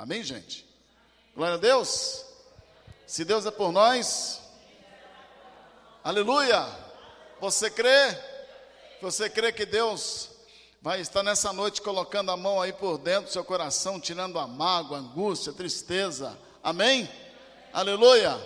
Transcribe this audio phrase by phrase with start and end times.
[0.00, 0.66] Amém, gente?
[1.36, 2.24] Glória a Deus.
[3.06, 4.40] Se Deus é por nós,
[6.02, 6.66] aleluia.
[7.38, 8.18] Você crê?
[9.02, 10.30] Você crê que Deus
[10.80, 14.46] vai estar nessa noite colocando a mão aí por dentro do seu coração, tirando a
[14.46, 16.34] mágoa, a angústia, a tristeza.
[16.62, 17.06] Amém?
[17.70, 18.40] Aleluia.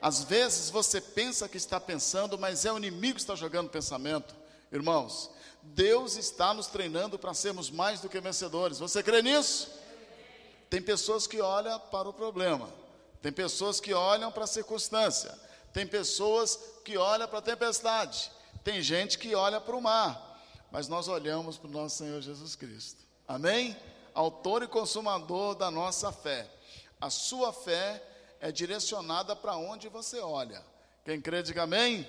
[0.00, 4.36] Às vezes você pensa que está pensando, mas é o inimigo que está jogando pensamento.
[4.70, 5.32] Irmãos,
[5.64, 8.78] Deus está nos treinando para sermos mais do que vencedores.
[8.78, 9.81] Você crê nisso?
[10.72, 12.66] Tem pessoas que olham para o problema,
[13.20, 15.38] tem pessoas que olham para a circunstância,
[15.70, 18.32] tem pessoas que olham para a tempestade,
[18.64, 22.56] tem gente que olha para o mar, mas nós olhamos para o nosso Senhor Jesus
[22.56, 23.04] Cristo.
[23.28, 23.76] Amém?
[24.14, 26.50] Autor e consumador da nossa fé.
[26.98, 28.02] A sua fé
[28.40, 30.64] é direcionada para onde você olha.
[31.04, 32.08] Quem crê, diga amém.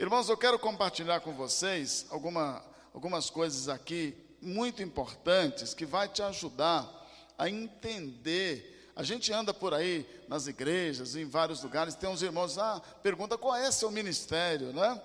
[0.00, 6.22] Irmãos, eu quero compartilhar com vocês alguma, algumas coisas aqui muito importantes que vai te
[6.22, 7.01] ajudar
[7.38, 8.92] a entender.
[8.94, 13.38] A gente anda por aí nas igrejas, em vários lugares, tem uns irmãos, ah, pergunta
[13.38, 15.00] qual é seu ministério, né?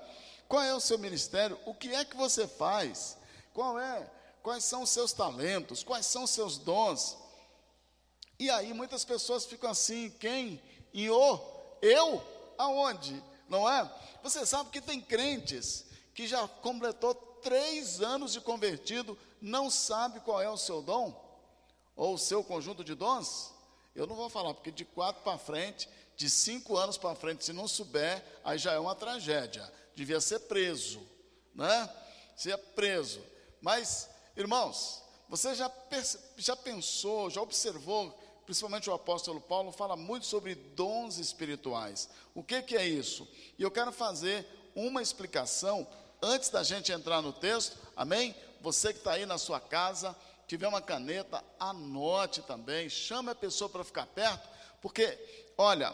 [0.47, 1.57] Qual é o seu ministério?
[1.65, 3.17] O que é que você faz?
[3.53, 4.09] Qual é?
[4.41, 5.83] Quais são os seus talentos?
[5.83, 7.17] Quais são os seus dons?
[8.39, 10.61] E aí muitas pessoas ficam assim, quem?
[10.93, 11.39] Em o?
[11.81, 12.23] Eu?
[12.57, 13.21] Aonde?
[13.49, 13.89] Não é?
[14.23, 20.41] Você sabe que tem crentes que já completou três anos de convertido, não sabe qual
[20.41, 21.26] é o seu dom?
[21.97, 23.51] Ou o seu conjunto de dons?
[23.93, 27.51] Eu não vou falar, porque de quatro para frente, de cinco anos para frente, se
[27.51, 31.01] não souber, aí já é uma tragédia devia ser preso,
[31.55, 31.89] né?
[32.35, 33.19] Ser preso.
[33.59, 35.71] Mas, irmãos, você já,
[36.37, 42.09] já pensou, já observou, principalmente o apóstolo Paulo fala muito sobre dons espirituais.
[42.35, 43.27] O que, que é isso?
[43.57, 45.87] E eu quero fazer uma explicação
[46.21, 48.35] antes da gente entrar no texto, amém?
[48.61, 50.15] Você que está aí na sua casa,
[50.47, 54.47] tiver uma caneta, anote também, chame a pessoa para ficar perto,
[54.81, 55.17] porque,
[55.57, 55.93] olha,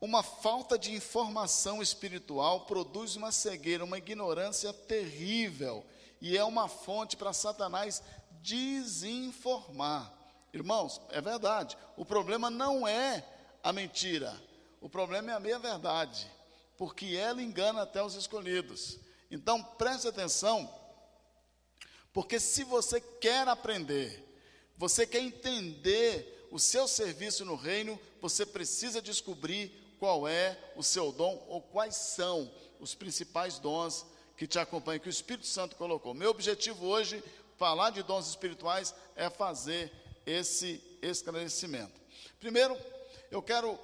[0.00, 5.86] uma falta de informação espiritual produz uma cegueira, uma ignorância terrível,
[6.20, 8.02] e é uma fonte para Satanás
[8.42, 10.12] desinformar.
[10.52, 13.24] Irmãos, é verdade, o problema não é
[13.62, 14.36] a mentira,
[14.80, 16.28] o problema é a meia-verdade,
[16.76, 18.98] porque ela engana até os escolhidos.
[19.30, 20.68] Então preste atenção,
[22.12, 24.22] porque se você quer aprender,
[24.76, 31.12] você quer entender o seu serviço no reino, você precisa descobrir qual é o seu
[31.12, 34.04] dom ou quais são os principais dons
[34.36, 36.12] que te acompanham, que o Espírito Santo colocou.
[36.12, 37.22] Meu objetivo hoje,
[37.56, 39.92] falar de dons espirituais, é fazer
[40.26, 42.00] esse esclarecimento.
[42.38, 42.76] Primeiro,
[43.30, 43.78] eu quero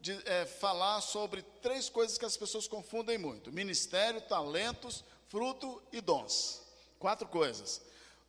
[0.00, 6.00] de, é, falar sobre três coisas que as pessoas confundem muito: ministério, talentos, fruto e
[6.00, 6.67] dons.
[6.98, 7.80] Quatro coisas.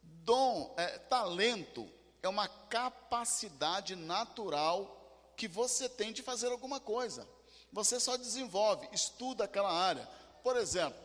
[0.01, 1.89] Dom, é, talento
[2.21, 4.95] é uma capacidade natural
[5.35, 7.27] que você tem de fazer alguma coisa.
[7.71, 10.07] Você só desenvolve, estuda aquela área.
[10.43, 10.99] Por exemplo,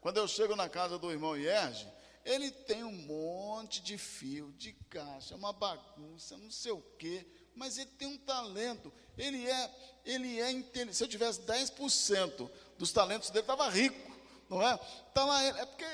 [0.00, 1.88] quando eu chego na casa do irmão Ierge,
[2.24, 7.78] ele tem um monte de fio, de caixa, uma bagunça, não sei o quê, mas
[7.78, 8.92] ele tem um talento.
[9.16, 9.70] Ele é,
[10.04, 10.96] ele é inteligente.
[10.96, 14.10] Se eu tivesse 10% dos talentos dele, estava rico,
[14.48, 14.78] não é?
[15.08, 15.86] Está lá, é porque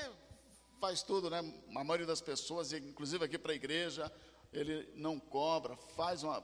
[0.79, 1.39] faz tudo, né?
[1.75, 4.11] A maioria das pessoas, inclusive aqui para a igreja,
[4.51, 6.43] ele não cobra, faz uma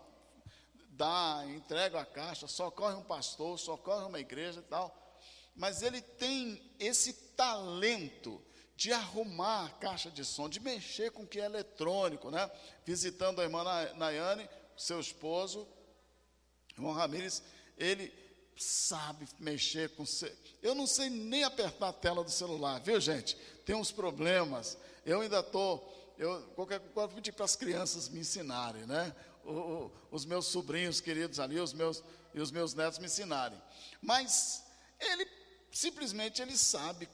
[0.90, 4.96] dá, entrega a caixa, socorre um pastor, socorre uma igreja e tal.
[5.56, 8.44] Mas ele tem esse talento
[8.76, 12.50] de arrumar a caixa de som, de mexer com o que é eletrônico, né?
[12.86, 13.64] Visitando a irmã
[13.96, 15.68] Nayane, seu esposo,
[16.76, 17.44] irmão Ramires,
[17.78, 18.12] ele
[18.58, 20.04] sabe mexer com.
[20.62, 23.38] Eu não sei nem apertar a tela do celular, viu, gente?
[23.66, 24.78] Tem uns problemas.
[25.06, 25.92] Eu ainda estou.
[26.18, 29.14] Eu, qualquer coisa, pedir para as crianças me ensinarem, né?
[29.46, 32.04] o, o, os meus sobrinhos queridos ali, os meus,
[32.34, 33.62] e os meus netos me ensinarem.
[34.02, 34.64] Mas
[35.00, 35.28] ele
[35.72, 37.10] simplesmente ele sabe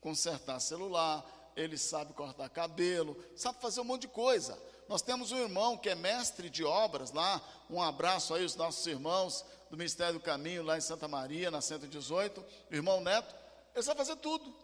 [0.00, 1.24] consertar celular,
[1.56, 4.58] ele sabe cortar cabelo, sabe fazer um monte de coisa.
[4.88, 8.86] Nós temos um irmão que é mestre de obras lá, um abraço aí os nossos
[8.86, 13.34] irmãos do Ministério do Caminho lá em Santa Maria, na 118, o irmão Neto,
[13.74, 14.54] ele sabe fazer tudo.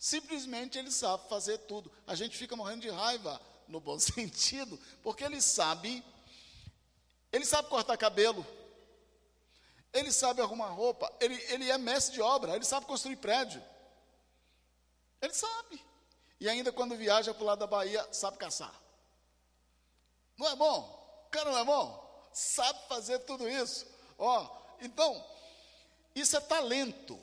[0.00, 1.92] Simplesmente ele sabe fazer tudo.
[2.06, 6.02] A gente fica morrendo de raiva, no bom sentido, porque ele sabe
[7.32, 8.44] ele sabe cortar cabelo.
[9.92, 11.12] Ele sabe arrumar roupa.
[11.20, 12.56] Ele, ele é mestre de obra.
[12.56, 13.62] Ele sabe construir prédio.
[15.20, 15.84] Ele sabe.
[16.40, 18.74] E ainda quando viaja para o lado da Bahia, sabe caçar.
[20.36, 21.24] Não é bom?
[21.26, 22.30] O cara não é bom?
[22.32, 23.86] Sabe fazer tudo isso.
[24.18, 24.48] Ó,
[24.80, 25.24] então,
[26.14, 27.18] isso é talento.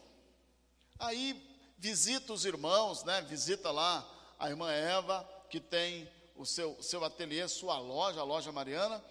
[1.00, 1.47] Aí
[1.78, 3.22] visita os irmãos, né?
[3.22, 4.08] Visita lá
[4.40, 9.04] a irmã Eva, que tem o seu, seu ateliê, sua loja, a loja Mariana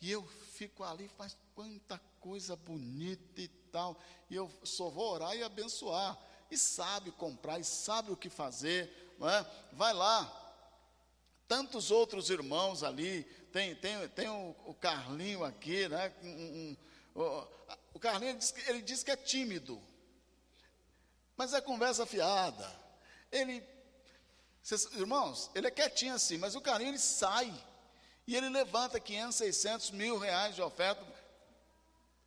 [0.00, 3.96] E eu fico ali, faz quanta coisa bonita e tal.
[4.30, 6.18] E eu só vou orar e abençoar.
[6.50, 9.46] E sabe comprar, e sabe o que fazer, não é?
[9.72, 10.44] Vai lá.
[11.46, 16.14] Tantos outros irmãos ali, tem, tem, tem o, o Carlinho aqui, né?
[16.22, 16.76] Um, um,
[17.14, 17.48] o,
[17.94, 19.80] o Carlinho ele diz, que, ele diz que é tímido,
[21.38, 22.68] mas é conversa fiada.
[23.30, 23.64] Ele,
[24.60, 27.54] cês, irmãos, ele é quietinho assim, mas o Carlinho ele sai
[28.26, 31.00] e ele levanta 500, 600 mil reais de oferta.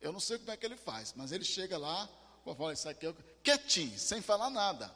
[0.00, 2.08] Eu não sei como é que ele faz, mas ele chega lá,
[2.56, 3.14] fala, isso aqui é
[3.44, 4.90] quietinho, sem falar nada.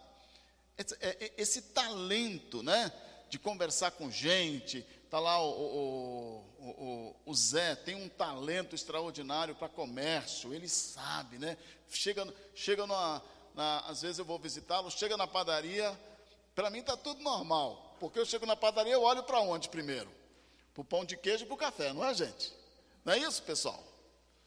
[0.78, 2.90] Esse, é, é, esse talento, né,
[3.28, 9.54] de conversar com gente, está lá o, o, o, o, Zé, tem um talento extraordinário
[9.54, 11.56] para comércio, ele sabe, né?
[11.88, 13.22] Chega, chega numa,
[13.56, 15.98] às vezes eu vou visitá-lo, chega na padaria,
[16.54, 20.10] para mim está tudo normal, porque eu chego na padaria, eu olho para onde primeiro?
[20.74, 22.52] Para o pão de queijo e para o café, não é, gente?
[23.04, 23.82] Não é isso, pessoal?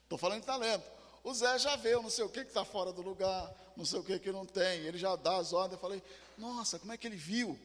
[0.04, 0.84] Estou falando de talento.
[1.24, 4.00] O Zé já vê, eu não sei o que está fora do lugar, não sei
[4.00, 4.82] o que que não tem.
[4.82, 5.74] Ele já dá as ordens.
[5.74, 6.04] Eu falei,
[6.38, 7.60] nossa, como é que ele viu?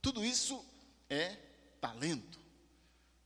[0.00, 0.64] Tudo isso
[1.08, 1.36] é
[1.80, 2.38] talento.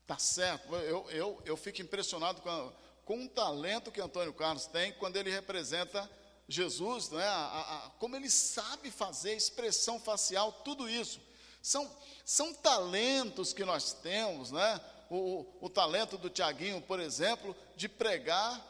[0.07, 0.75] Tá certo.
[0.77, 2.73] Eu, eu, eu fico impressionado com, a,
[3.05, 6.09] com o talento que Antônio Carlos tem quando ele representa
[6.49, 7.27] Jesus, né?
[7.27, 11.21] A, a, como ele sabe fazer expressão facial, tudo isso.
[11.61, 11.91] São,
[12.25, 14.81] são talentos que nós temos, né?
[15.11, 18.65] O, o, o talento do Tiaguinho, por exemplo, de pregar,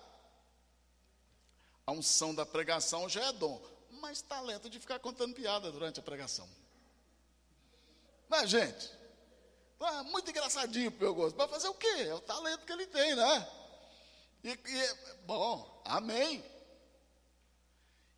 [1.86, 6.02] a unção da pregação já é dom, mas talento de ficar contando piada durante a
[6.02, 6.48] pregação.
[8.28, 8.90] Mas, gente,
[9.80, 11.36] é muito engraçadinho para o meu gosto.
[11.36, 11.86] Vai fazer o quê?
[11.86, 13.48] É o talento que ele tem, né?
[14.42, 14.94] E, e
[15.26, 16.44] bom, amém.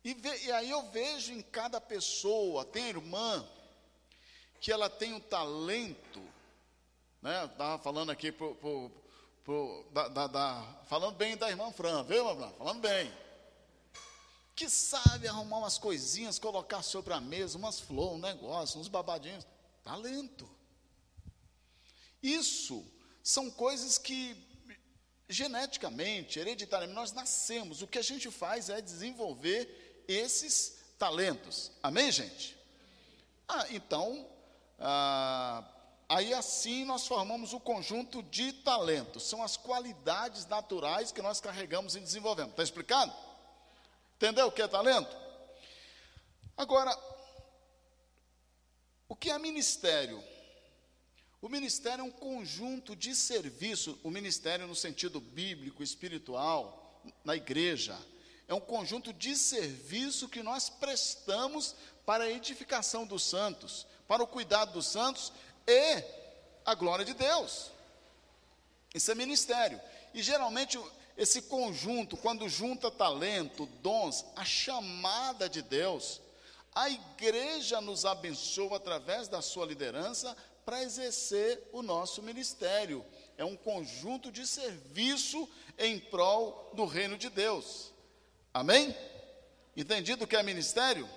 [0.03, 3.47] E, ve, e aí eu vejo em cada pessoa, tem irmã
[4.61, 6.21] que ela tem um talento,
[7.21, 7.45] né?
[7.45, 8.91] Estava falando aqui pro, pro,
[9.43, 12.51] pro da, da, da, falando bem da irmã Fran, viu, irmã Fran?
[12.57, 13.13] Falando bem.
[14.55, 19.47] Que sabe arrumar umas coisinhas, colocar sobre a mesa, umas flores, um negócio, uns babadinhos.
[19.83, 20.49] Talento.
[22.21, 22.85] Isso
[23.23, 24.35] são coisas que
[25.29, 27.81] geneticamente, hereditariamente, nós nascemos.
[27.81, 29.78] O que a gente faz é desenvolver
[30.09, 31.71] esses talentos.
[31.83, 32.57] Amém, gente?
[33.47, 34.27] Ah, então,
[34.79, 35.63] ah,
[36.09, 39.23] aí assim nós formamos o conjunto de talentos.
[39.23, 42.51] São as qualidades naturais que nós carregamos e desenvolvemos.
[42.51, 43.13] Está explicado?
[44.15, 45.15] Entendeu o que é talento?
[46.57, 46.97] Agora,
[49.07, 50.21] o que é ministério?
[51.41, 57.97] O ministério é um conjunto de serviço, o ministério no sentido bíblico, espiritual, na igreja,
[58.49, 64.27] é um conjunto de serviço que nós prestamos para a edificação dos santos, para o
[64.27, 65.31] cuidado dos santos
[65.67, 66.03] e
[66.65, 67.69] a glória de Deus.
[68.93, 69.79] Isso é ministério.
[70.15, 70.79] E geralmente
[71.15, 76.19] esse conjunto, quando junta talento, dons, a chamada de Deus,
[76.73, 80.35] a igreja nos abençoa através da sua liderança
[80.65, 83.05] para exercer o nosso ministério.
[83.37, 85.47] É um conjunto de serviço
[85.77, 87.93] em prol do reino de Deus.
[88.53, 88.95] Amém?
[89.77, 91.07] Entendido o que é ministério?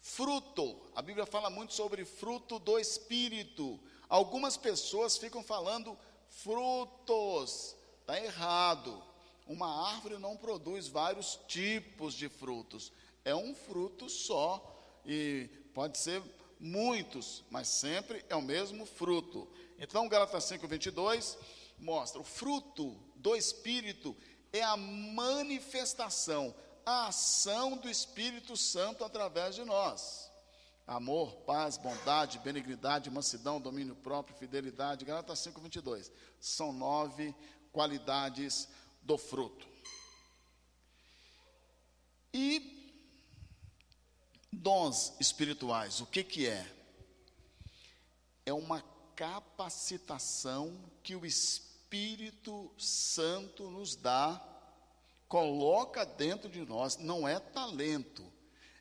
[0.00, 3.78] Fruto, a Bíblia fala muito sobre fruto do Espírito.
[4.08, 5.96] Algumas pessoas ficam falando
[6.30, 9.02] frutos, está errado.
[9.46, 12.92] Uma árvore não produz vários tipos de frutos,
[13.24, 16.22] é um fruto só, e pode ser
[16.58, 19.46] muitos, mas sempre é o mesmo fruto.
[19.78, 21.36] Então, Gálatas 5, 22
[21.78, 24.16] mostra: o fruto do Espírito
[24.52, 26.54] é a manifestação
[26.88, 30.32] a ação do Espírito Santo através de nós.
[30.86, 35.04] Amor, paz, bondade, benignidade, mansidão, domínio próprio, fidelidade.
[35.04, 36.10] Gálatas 5, 22.
[36.40, 37.34] São nove
[37.70, 38.66] qualidades
[39.02, 39.68] do fruto.
[42.32, 43.04] E
[44.50, 46.74] dons espirituais, o que, que é?
[48.46, 48.82] É uma
[49.14, 51.67] capacitação que o Espírito
[52.78, 54.42] Santo nos dá
[55.28, 58.24] coloca dentro de nós, não é talento,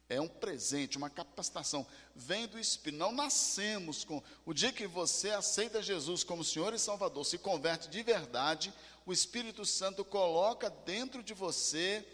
[0.10, 1.86] é um presente, uma capacitação,
[2.16, 2.98] vem do Espírito.
[2.98, 4.24] Não nascemos com.
[4.46, 8.74] O dia que você aceita Jesus como Senhor e Salvador, se converte de verdade,
[9.06, 12.08] o Espírito Santo coloca dentro de você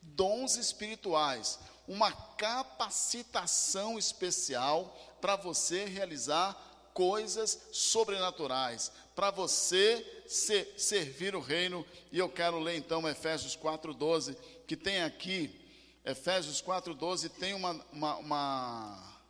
[0.00, 6.54] dons espirituais, uma capacitação especial para você realizar
[6.94, 11.84] coisas sobrenaturais, para você ser, servir o reino.
[12.12, 15.50] E eu quero ler então Efésios 4,12, que tem aqui,
[16.04, 19.20] Efésios 4,12 tem uma, uma, uma,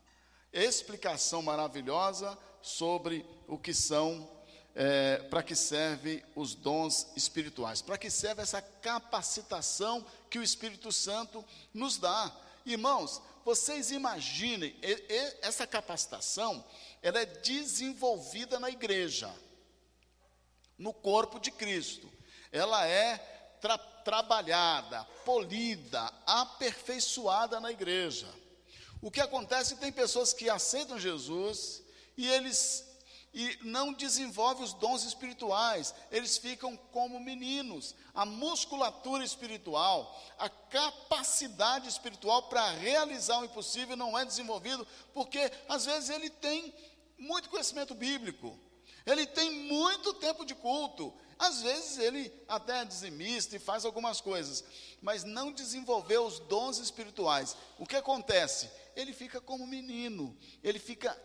[0.53, 4.29] explicação maravilhosa sobre o que são
[4.75, 7.81] é, para que servem os dons espirituais?
[7.81, 12.31] Para que serve essa capacitação que o Espírito Santo nos dá?
[12.67, 14.77] Irmãos, vocês imaginem,
[15.41, 16.63] essa capacitação,
[17.03, 19.33] ela é desenvolvida na igreja,
[20.81, 22.11] no corpo de Cristo.
[22.51, 23.19] Ela é
[23.61, 28.27] tra trabalhada, polida, aperfeiçoada na igreja.
[29.03, 31.83] O que acontece tem pessoas que aceitam Jesus
[32.17, 32.89] e eles
[33.33, 37.95] e não desenvolvem os dons espirituais, eles ficam como meninos.
[38.13, 44.85] A musculatura espiritual, a capacidade espiritual para realizar o impossível não é desenvolvido,
[45.15, 46.75] porque às vezes ele tem
[47.17, 48.59] muito conhecimento bíblico,
[49.07, 54.21] ele tem muito tempo de culto, às vezes ele até é dizimista e faz algumas
[54.21, 54.63] coisas,
[55.01, 57.57] mas não desenvolveu os dons espirituais.
[57.79, 58.71] O que acontece?
[58.95, 61.19] Ele fica como menino, ele fica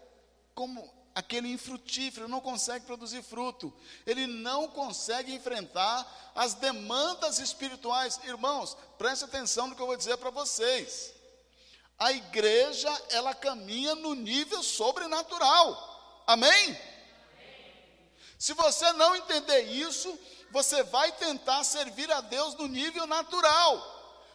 [0.54, 3.74] como aquele infrutífero, não consegue produzir fruto,
[4.06, 8.20] ele não consegue enfrentar as demandas espirituais.
[8.24, 11.14] Irmãos, preste atenção no que eu vou dizer para vocês.
[12.00, 16.24] A igreja, ela caminha no nível sobrenatural.
[16.26, 16.95] Amém?
[18.38, 20.18] Se você não entender isso,
[20.52, 23.94] você vai tentar servir a Deus no nível natural.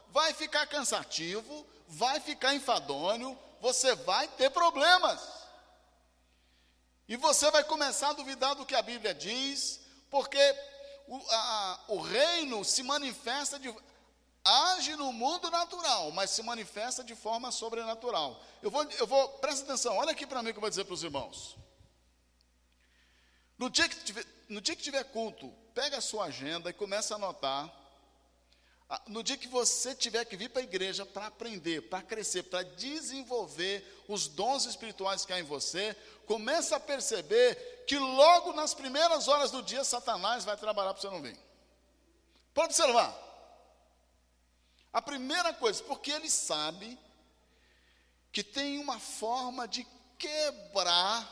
[0.08, 5.20] Vai ficar cansativo, vai ficar enfadonho, você vai ter problemas.
[7.08, 10.38] E você vai começar a duvidar do que a Bíblia diz, porque
[11.08, 13.74] o, a, o reino se manifesta de.
[14.44, 18.40] age no mundo natural, mas se manifesta de forma sobrenatural.
[18.62, 20.94] Eu vou, eu vou, presta atenção, olha aqui para mim que eu vou dizer para
[20.94, 21.56] os irmãos.
[23.60, 27.12] No dia, que tiver, no dia que tiver culto, pega a sua agenda e começa
[27.12, 27.70] a anotar
[28.88, 32.44] ah, no dia que você tiver que vir para a igreja para aprender, para crescer,
[32.44, 38.72] para desenvolver os dons espirituais que há em você, começa a perceber que logo nas
[38.72, 41.38] primeiras horas do dia Satanás vai trabalhar para você não vir.
[42.54, 43.14] Pode observar.
[44.90, 46.98] A primeira coisa, porque ele sabe
[48.32, 49.86] que tem uma forma de
[50.16, 51.28] quebrar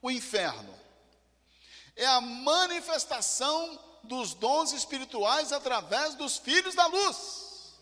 [0.00, 0.79] o inferno.
[1.96, 7.78] É a manifestação dos dons espirituais através dos filhos da luz.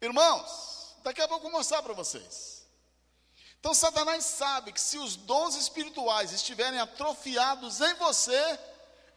[0.00, 2.66] Irmãos, daqui a pouco eu vou mostrar para vocês.
[3.58, 8.58] Então, Satanás sabe que se os dons espirituais estiverem atrofiados em você,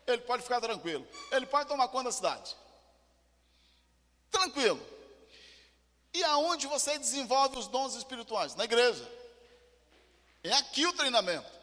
[0.08, 2.56] ele pode ficar tranquilo, ele pode tomar conta da cidade.
[4.32, 4.84] Tranquilo.
[6.14, 8.56] E aonde você desenvolve os dons espirituais?
[8.56, 9.08] Na igreja.
[10.44, 11.61] É aqui o treinamento.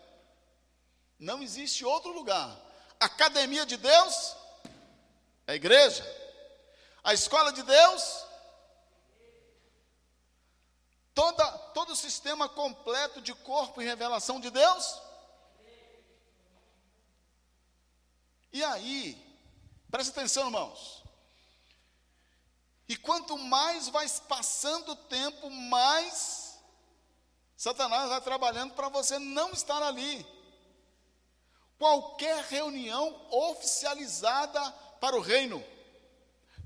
[1.18, 2.56] Não existe outro lugar.
[3.00, 4.36] academia de Deus
[5.46, 6.04] é a igreja.
[7.02, 8.24] A escola de Deus
[11.18, 11.44] toda,
[11.74, 15.00] todo o sistema completo de corpo e revelação de Deus.
[18.52, 19.16] E aí,
[19.90, 21.02] presta atenção, irmãos.
[22.88, 26.56] E quanto mais vai passando o tempo, mais
[27.56, 30.24] Satanás vai trabalhando para você não estar ali
[31.78, 34.60] qualquer reunião oficializada
[35.00, 35.64] para o reino.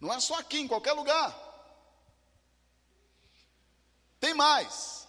[0.00, 1.32] Não é só aqui, em qualquer lugar.
[4.18, 5.06] Tem mais.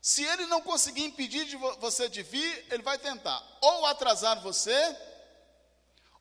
[0.00, 4.96] Se ele não conseguir impedir de você de vir, ele vai tentar ou atrasar você,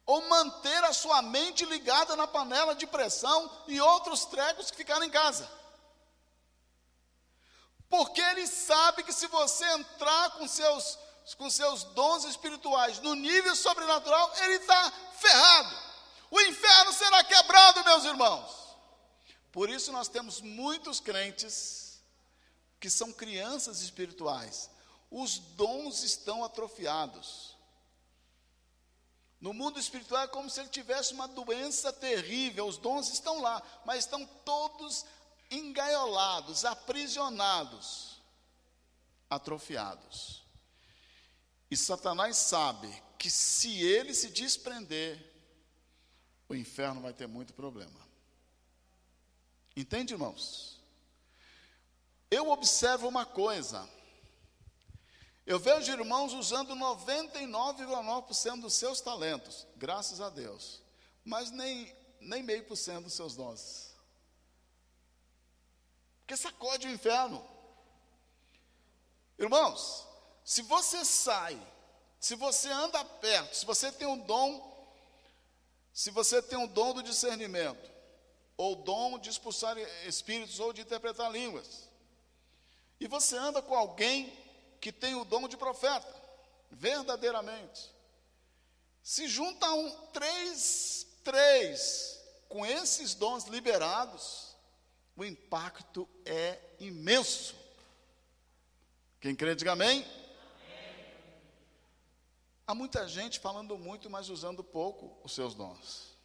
[0.06, 5.04] ou manter a sua mente ligada na panela de pressão e outros trecos que ficaram
[5.04, 5.50] em casa.
[7.90, 10.98] Porque ele sabe que se você entrar com seus
[11.38, 15.76] com seus dons espirituais no nível sobrenatural, ele está ferrado.
[16.30, 18.62] O inferno será quebrado, meus irmãos.
[19.52, 22.02] Por isso nós temos muitos crentes
[22.80, 24.70] que são crianças espirituais.
[25.10, 27.56] Os dons estão atrofiados.
[29.42, 32.68] No mundo espiritual é como se ele tivesse uma doença terrível.
[32.68, 35.06] Os dons estão lá, mas estão todos
[35.50, 38.22] engaiolados, aprisionados,
[39.30, 40.41] atrofiados.
[41.72, 45.18] E Satanás sabe que se ele se desprender,
[46.50, 47.98] o inferno vai ter muito problema.
[49.74, 50.84] Entende, irmãos?
[52.30, 53.90] Eu observo uma coisa.
[55.46, 60.82] Eu vejo irmãos usando 99,9% dos seus talentos, graças a Deus,
[61.24, 63.96] mas nem, nem meio por cento dos seus dons.
[66.20, 67.42] Porque sacode o inferno.
[69.40, 70.11] Irmãos,
[70.44, 71.60] se você sai,
[72.20, 74.70] se você anda perto, se você tem um dom,
[75.94, 77.90] se você tem um dom do discernimento,
[78.58, 81.90] ou dom de expulsar espíritos ou de interpretar línguas,
[83.00, 84.32] e você anda com alguém
[84.80, 86.08] que tem o dom de profeta,
[86.70, 87.90] verdadeiramente.
[89.02, 94.56] Se junta um, três, três, com esses dons liberados,
[95.16, 97.56] o impacto é imenso.
[99.20, 100.04] Quem crê, diga amém.
[100.04, 100.21] amém.
[102.72, 106.16] Há muita gente falando muito, mas usando pouco os seus dons.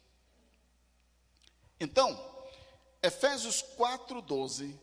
[1.77, 2.17] Então,
[3.03, 4.73] Efésios 4,12,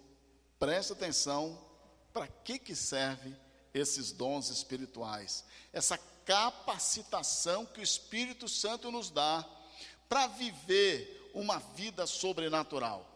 [0.59, 1.59] presta atenção
[2.13, 3.35] para que, que serve
[3.73, 5.43] esses dons espirituais,
[5.73, 9.43] essa capacitação que o Espírito Santo nos dá
[10.07, 13.09] para viver uma vida sobrenatural.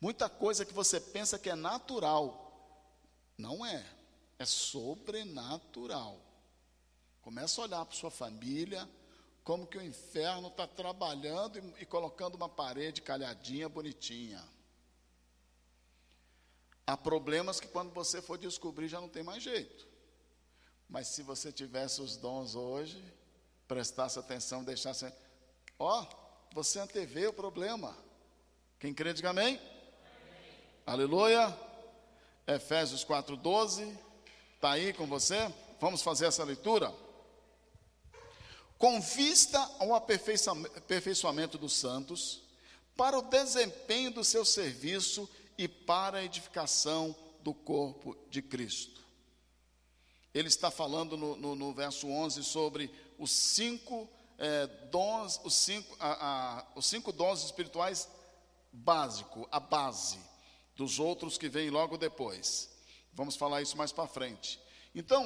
[0.00, 2.80] Muita coisa que você pensa que é natural,
[3.36, 3.84] não é,
[4.38, 6.31] é sobrenatural.
[7.22, 8.88] Começa a olhar para sua família,
[9.44, 14.42] como que o inferno está trabalhando e, e colocando uma parede calhadinha, bonitinha.
[16.86, 19.86] Há problemas que quando você for descobrir já não tem mais jeito.
[20.88, 23.02] Mas se você tivesse os dons hoje,
[23.66, 25.10] prestasse atenção, deixasse.
[25.78, 26.04] Ó,
[26.52, 27.96] você antevê o problema.
[28.78, 29.54] Quem crê, diga amém.
[29.54, 29.60] amém.
[30.84, 31.56] Aleluia.
[32.46, 33.96] Efésios 4,12.
[34.56, 35.52] Está aí com você?
[35.80, 36.92] Vamos fazer essa leitura?
[38.82, 42.42] Com vista ao aperfeiçoamento dos santos,
[42.96, 49.00] para o desempenho do seu serviço e para a edificação do corpo de Cristo.
[50.34, 55.96] Ele está falando no, no, no verso 11 sobre os cinco é, dons, os cinco,
[56.00, 58.08] a, a, os cinco dons espirituais
[58.72, 60.18] básico, a base
[60.74, 62.68] dos outros que vêm logo depois.
[63.12, 64.58] Vamos falar isso mais para frente.
[64.92, 65.24] Então,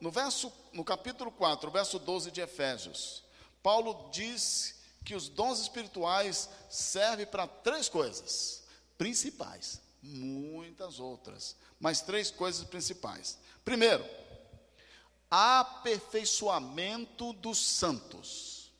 [0.00, 3.24] no verso, no capítulo 4, verso 12 de Efésios,
[3.62, 8.64] Paulo diz que os dons espirituais servem para três coisas
[8.96, 13.38] principais, muitas outras, mas três coisas principais.
[13.64, 14.04] Primeiro,
[15.30, 18.72] aperfeiçoamento dos santos.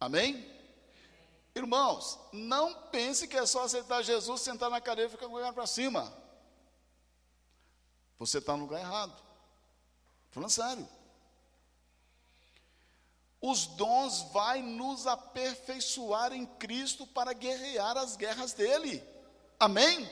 [0.00, 0.46] Amém?
[1.54, 5.52] Irmãos, não pense que é só aceitar Jesus, sentar na cadeira e ficar com o
[5.52, 6.12] para cima.
[8.18, 9.16] Você está no lugar errado.
[10.30, 10.88] Falando sério
[13.40, 19.02] os dons vai nos aperfeiçoar em Cristo para guerrear as guerras dele.
[19.58, 20.08] Amém?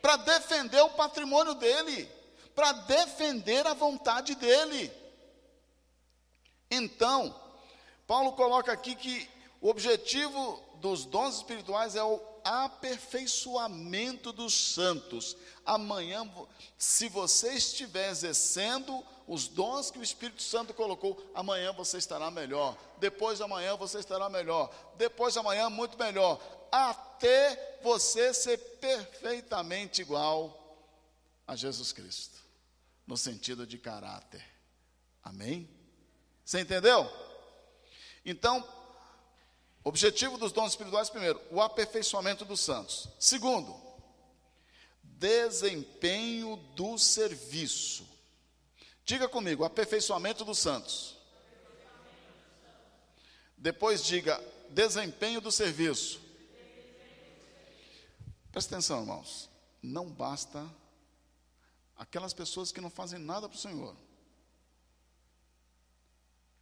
[0.00, 2.08] Para defender o patrimônio dele,
[2.54, 4.92] para defender a vontade dele.
[6.70, 7.34] Então,
[8.06, 9.28] Paulo coloca aqui que
[9.60, 15.36] o objetivo dos dons espirituais é o aperfeiçoamento dos santos.
[15.64, 16.30] Amanhã,
[16.78, 22.76] se você estiver exercendo os dons que o Espírito Santo colocou, amanhã você estará melhor.
[22.98, 24.72] Depois de amanhã você estará melhor.
[24.96, 26.40] Depois de amanhã, muito melhor.
[26.70, 30.60] Até você ser perfeitamente igual
[31.46, 32.38] a Jesus Cristo,
[33.06, 34.44] no sentido de caráter.
[35.22, 35.68] Amém?
[36.44, 37.10] Você entendeu?
[38.24, 38.66] Então,
[39.84, 43.06] objetivo dos dons espirituais, primeiro, o aperfeiçoamento dos santos.
[43.20, 43.78] Segundo,
[45.02, 48.08] desempenho do serviço.
[49.04, 51.14] Diga comigo, aperfeiçoamento dos santos.
[53.58, 56.20] Depois diga, desempenho do serviço.
[58.50, 59.50] Presta atenção, irmãos.
[59.82, 60.66] Não basta
[61.96, 63.94] aquelas pessoas que não fazem nada para o Senhor.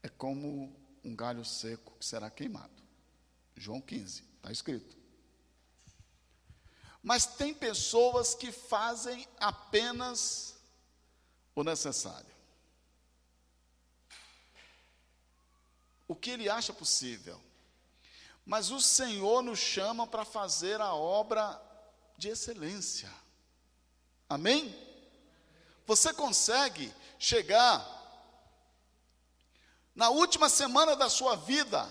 [0.03, 2.82] É como um galho seco que será queimado.
[3.57, 4.97] João 15, está escrito.
[7.03, 10.57] Mas tem pessoas que fazem apenas
[11.55, 12.33] o necessário.
[16.13, 17.41] o que ele acha possível.
[18.45, 21.61] Mas o Senhor nos chama para fazer a obra
[22.19, 23.11] de excelência.
[24.29, 24.75] Amém?
[25.87, 27.81] Você consegue chegar
[29.95, 31.91] na última semana da sua vida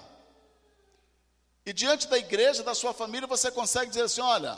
[1.65, 4.57] e diante da igreja, da sua família, você consegue dizer assim: olha,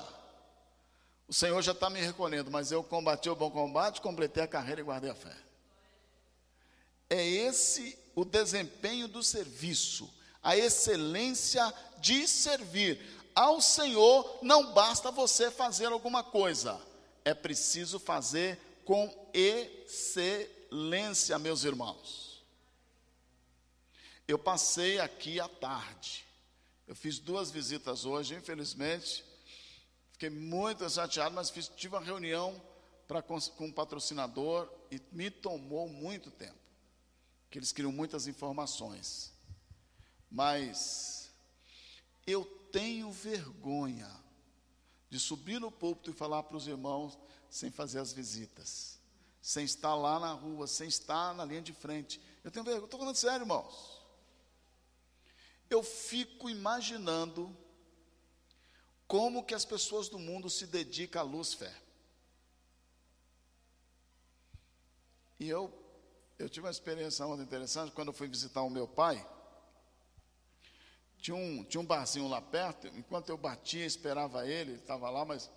[1.27, 4.81] o Senhor já está me recolhendo, mas eu combati o bom combate, completei a carreira
[4.81, 5.35] e guardei a fé.
[7.09, 12.99] É esse o desempenho do serviço, a excelência de servir.
[13.35, 16.79] Ao Senhor não basta você fazer alguma coisa,
[17.25, 22.43] é preciso fazer com excelência, meus irmãos.
[24.27, 26.25] Eu passei aqui à tarde,
[26.87, 29.23] eu fiz duas visitas hoje, infelizmente,
[30.11, 32.61] fiquei muito chateado, mas fiz, tive uma reunião
[33.07, 36.61] pra, com, com um patrocinador e me tomou muito tempo
[37.49, 39.31] que eles queriam muitas informações.
[40.29, 41.31] Mas
[42.25, 44.09] eu tenho vergonha
[45.09, 47.17] de subir no púlpito e falar para os irmãos
[47.49, 48.99] sem fazer as visitas.
[49.43, 52.19] sem estar lá na rua, sem estar na linha de frente.
[52.45, 53.92] Eu tenho vergonha, estou falando sério, irmãos.
[55.69, 57.55] Eu fico imaginando
[59.07, 61.73] como que as pessoas do mundo se dedicam à luz fé.
[65.39, 65.71] E eu,
[66.39, 69.27] eu tive uma experiência muito interessante quando eu fui visitar o meu pai.
[71.19, 75.23] Tinha um, tinha um barzinho lá perto, enquanto eu batia, esperava ele, ele estava lá,
[75.23, 75.49] mas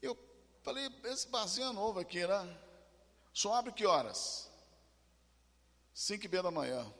[0.00, 0.16] eu
[0.62, 2.58] falei, esse barzinho é novo aqui, né?
[3.32, 4.50] Só abre que horas?
[5.94, 6.92] Cinco e meia da manhã.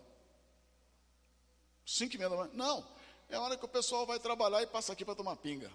[1.86, 2.50] Cinco e meia da manhã?
[2.54, 2.86] Não,
[3.28, 5.70] é a hora que o pessoal vai trabalhar e passa aqui para tomar pinga.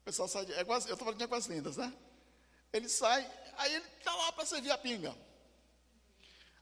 [0.00, 1.90] O pessoal sai de, é quase, eu estou falando de Águas Lindas, né?
[2.72, 5.16] Ele sai, aí ele está lá para servir a pinga.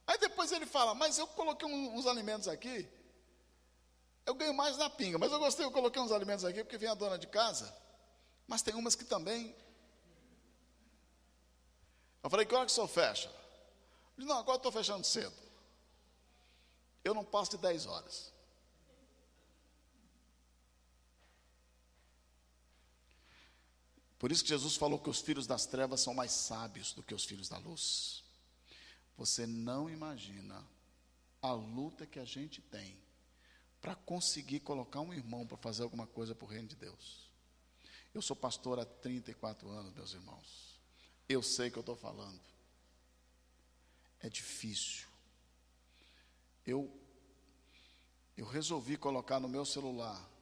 [0.07, 2.89] Aí depois ele fala, mas eu coloquei um, uns alimentos aqui,
[4.25, 6.89] eu ganho mais na pinga, mas eu gostei, eu coloquei uns alimentos aqui porque vem
[6.89, 7.75] a dona de casa,
[8.47, 9.55] mas tem umas que também.
[12.23, 13.31] Eu falei, que hora que o senhor fecha?
[14.17, 15.35] Ele não, agora estou fechando cedo.
[17.03, 18.33] Eu não passo de 10 horas.
[24.19, 27.13] Por isso que Jesus falou que os filhos das trevas são mais sábios do que
[27.13, 28.23] os filhos da luz.
[29.17, 30.65] Você não imagina
[31.43, 32.97] a luta que a gente tem
[33.81, 37.33] para conseguir colocar um irmão para fazer alguma coisa para o reino de Deus.
[38.15, 40.72] Eu sou pastor há 34 anos, meus irmãos.
[41.33, 42.41] Eu sei o que eu estou falando.
[44.21, 45.07] É difícil.
[46.67, 46.91] Eu,
[48.37, 50.33] eu resolvi colocar no meu celular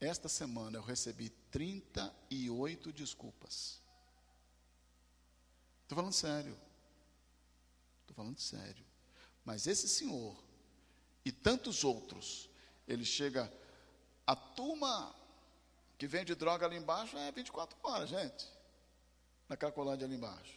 [0.00, 3.82] esta semana eu recebi 38 desculpas.
[5.82, 6.58] Estou falando sério.
[8.00, 8.84] Estou falando sério.
[9.44, 10.42] Mas esse senhor
[11.22, 12.48] e tantos outros,
[12.88, 13.52] ele chega.
[14.26, 15.14] A turma
[15.98, 18.48] que vende droga ali embaixo é 24 horas, gente.
[19.50, 20.54] Na Cracolândia ali embaixo.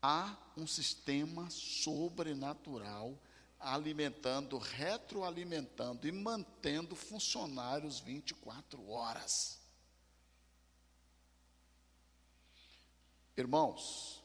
[0.00, 3.18] Há um sistema sobrenatural
[3.58, 9.58] alimentando, retroalimentando e mantendo funcionários 24 horas.
[13.36, 14.22] Irmãos,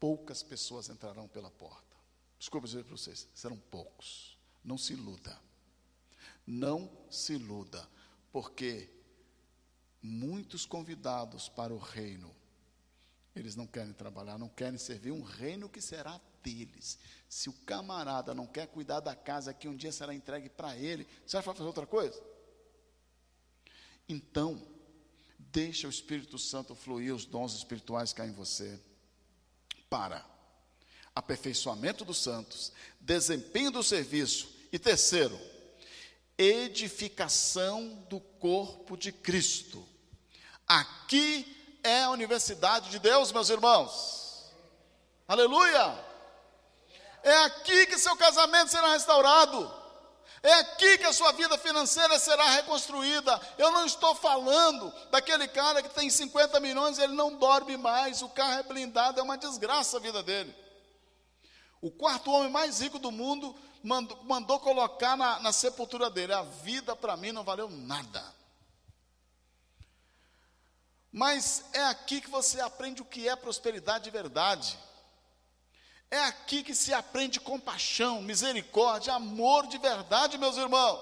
[0.00, 1.94] poucas pessoas entrarão pela porta.
[2.38, 4.38] Desculpa dizer para vocês, serão poucos.
[4.64, 5.38] Não se iluda.
[6.46, 7.86] Não se iluda,
[8.32, 8.88] porque
[10.00, 12.34] muitos convidados para o reino,
[13.38, 16.98] eles não querem trabalhar, não querem servir um reino que será deles.
[17.28, 21.06] Se o camarada não quer cuidar da casa que um dia será entregue para ele,
[21.26, 22.20] você vai fazer outra coisa?
[24.08, 24.60] Então,
[25.38, 28.80] deixa o Espírito Santo fluir os dons espirituais que há em você.
[29.90, 30.24] Para
[31.14, 35.38] aperfeiçoamento dos santos, desempenho do serviço e terceiro,
[36.36, 39.86] edificação do corpo de Cristo.
[40.66, 41.55] Aqui
[41.86, 44.52] é a universidade de Deus, meus irmãos.
[45.28, 46.04] Aleluia!
[47.22, 49.72] É aqui que seu casamento será restaurado.
[50.42, 53.40] É aqui que a sua vida financeira será reconstruída.
[53.58, 58.22] Eu não estou falando daquele cara que tem 50 milhões e ele não dorme mais,
[58.22, 60.54] o carro é blindado, é uma desgraça a vida dele.
[61.80, 66.42] O quarto homem mais rico do mundo mandou, mandou colocar na, na sepultura dele: a
[66.42, 68.35] vida para mim não valeu nada.
[71.18, 74.78] Mas é aqui que você aprende o que é prosperidade de verdade.
[76.10, 81.00] É aqui que se aprende compaixão, misericórdia, amor de verdade, meus irmãos.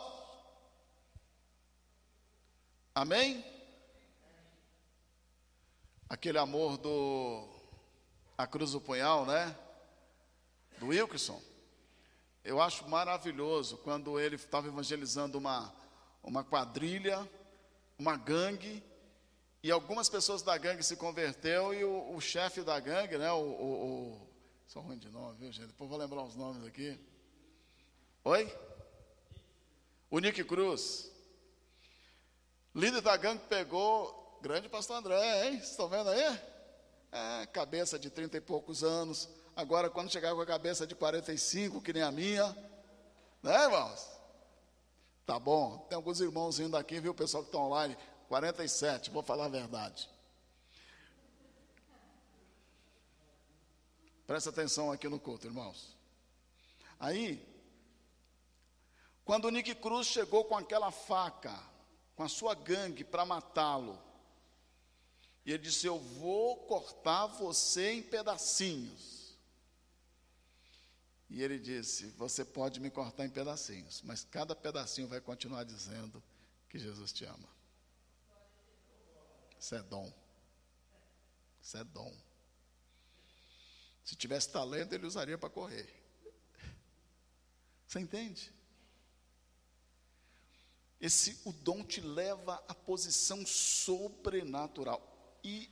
[2.94, 3.44] Amém?
[6.08, 7.48] Aquele amor do
[8.38, 9.52] A Cruz do Punhal, né?
[10.78, 11.42] Do Wilkerson.
[12.44, 15.74] Eu acho maravilhoso quando ele estava evangelizando uma,
[16.22, 17.28] uma quadrilha,
[17.98, 18.80] uma gangue,
[19.64, 23.40] e algumas pessoas da gangue se converteu e o, o chefe da gangue, né, o,
[23.40, 24.28] o,
[24.66, 25.68] Sou ruim de nome, viu, gente?
[25.68, 27.00] Depois vou lembrar os nomes aqui.
[28.24, 28.54] Oi?
[30.10, 31.10] O Nick Cruz.
[32.74, 35.52] Líder da gangue pegou, grande pastor André, hein?
[35.52, 36.40] Vocês estão vendo aí?
[37.10, 39.30] É, cabeça de trinta e poucos anos.
[39.56, 42.54] Agora, quando chegar com a cabeça de 45, que nem a minha,
[43.42, 44.10] né, irmãos?
[45.24, 45.78] Tá bom.
[45.88, 47.96] Tem alguns irmãos indo aqui, viu, pessoal que está online?
[48.28, 50.08] 47, vou falar a verdade.
[54.26, 55.96] Presta atenção aqui no culto, irmãos.
[56.98, 57.46] Aí,
[59.24, 61.58] quando Nick Cruz chegou com aquela faca,
[62.16, 64.02] com a sua gangue para matá-lo,
[65.44, 69.36] e ele disse: Eu vou cortar você em pedacinhos.
[71.28, 76.22] E ele disse: Você pode me cortar em pedacinhos, mas cada pedacinho vai continuar dizendo
[76.68, 77.48] que Jesus te ama.
[79.64, 80.12] Isso é dom.
[81.62, 82.14] Isso é dom.
[84.04, 85.88] Se tivesse talento, ele usaria para correr.
[87.86, 88.52] Você entende?
[91.00, 95.00] Esse o dom te leva à posição sobrenatural.
[95.42, 95.70] E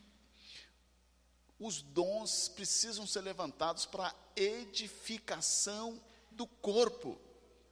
[1.58, 7.20] os dons precisam ser levantados para edificação do corpo,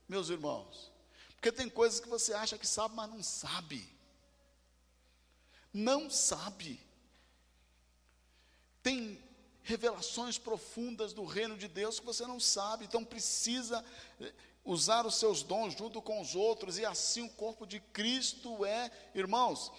[0.06, 0.92] meus irmãos.
[1.30, 3.99] Porque tem coisas que você acha que sabe, mas não sabe.
[5.72, 6.80] Não sabe.
[8.82, 9.22] Tem
[9.62, 13.84] revelações profundas do reino de Deus que você não sabe, então precisa
[14.20, 14.32] eh,
[14.64, 18.90] usar os seus dons junto com os outros, e assim o corpo de Cristo é,
[19.14, 19.70] irmãos.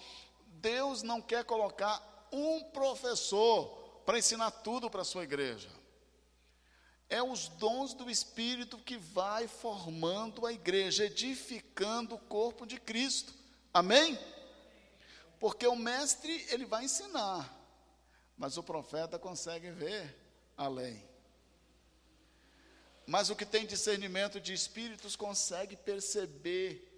[0.46, 3.66] Deus não quer colocar um professor
[4.06, 5.68] para ensinar tudo para a sua igreja.
[7.08, 13.34] É os dons do Espírito que vai formando a igreja, edificando o corpo de Cristo.
[13.74, 14.18] Amém?
[15.42, 17.52] Porque o mestre, ele vai ensinar,
[18.38, 20.16] mas o profeta consegue ver
[20.56, 21.04] além.
[23.08, 26.88] Mas o que tem discernimento de espíritos consegue perceber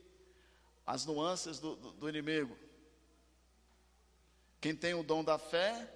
[0.86, 2.54] as nuances do, do, do inimigo.
[4.60, 5.90] Quem tem o dom da fé,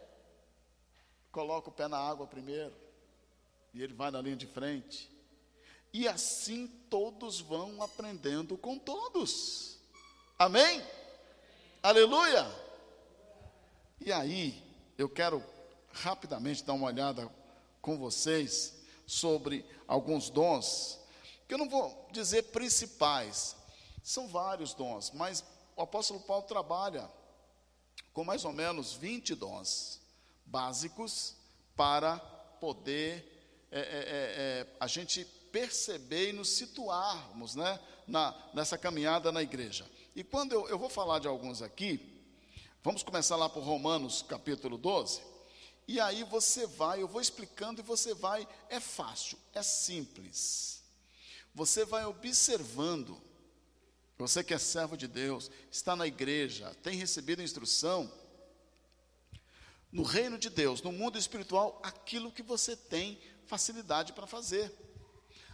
[1.31, 2.75] coloca o pé na água primeiro,
[3.75, 5.15] e ele vai na linha de frente.
[5.93, 9.79] E assim todos vão aprendendo com todos.
[10.39, 10.83] Amém?
[11.81, 12.45] Aleluia!
[14.01, 14.61] E aí,
[14.99, 15.45] eu quero
[15.93, 17.31] rapidamente dar uma olhada
[17.81, 18.75] com vocês
[19.07, 20.99] sobre alguns dons,
[21.47, 23.57] que eu não vou dizer principais,
[24.03, 25.45] são vários dons, mas
[25.77, 27.09] o apóstolo Paulo trabalha
[28.13, 30.01] com mais ou menos 20 dons
[30.45, 31.37] básicos
[31.77, 32.19] para
[32.61, 39.31] poder é, é, é, é, a gente perceber e nos situarmos né, na, nessa caminhada
[39.31, 39.87] na igreja.
[40.15, 42.23] E quando eu, eu vou falar de alguns aqui,
[42.83, 45.23] vamos começar lá por Romanos capítulo 12,
[45.87, 50.83] e aí você vai, eu vou explicando e você vai, é fácil, é simples.
[51.55, 53.21] Você vai observando,
[54.19, 58.13] você que é servo de Deus, está na igreja, tem recebido instrução,
[59.91, 64.71] no reino de Deus, no mundo espiritual, aquilo que você tem facilidade para fazer.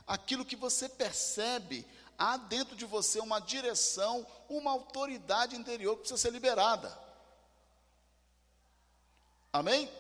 [0.07, 1.87] Aquilo que você percebe,
[2.19, 6.97] há dentro de você uma direção, uma autoridade interior que precisa ser liberada.
[9.53, 9.91] Amém?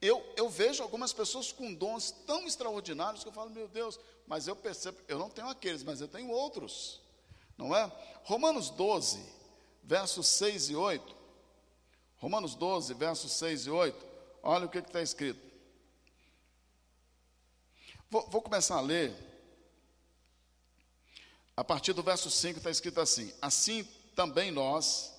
[0.00, 4.46] Eu, eu vejo algumas pessoas com dons tão extraordinários que eu falo, meu Deus, mas
[4.46, 7.00] eu percebo, eu não tenho aqueles, mas eu tenho outros,
[7.56, 7.90] não é?
[8.24, 9.24] Romanos 12,
[9.82, 11.16] versos 6 e 8,
[12.18, 14.06] Romanos 12, versos 6 e 8,
[14.42, 15.40] olha o que está escrito.
[18.10, 19.14] Vou, vou, começar a ler.
[21.56, 23.82] A partir do verso 5 está escrito assim: Assim
[24.14, 25.10] também nós,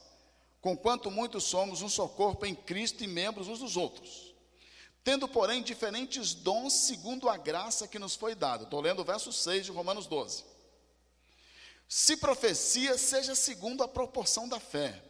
[0.61, 4.35] conquanto muitos somos um só corpo em Cristo e membros uns dos outros,
[5.03, 8.65] tendo, porém, diferentes dons segundo a graça que nos foi dada.
[8.65, 10.43] Estou lendo o verso 6 de Romanos 12.
[11.89, 15.01] Se profecia, seja segundo a proporção da fé.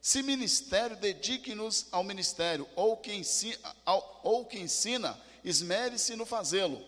[0.00, 3.58] Se ministério, dedique-nos ao ministério, ou que ensina,
[4.22, 6.80] ou que ensina esmere-se no fazê-lo,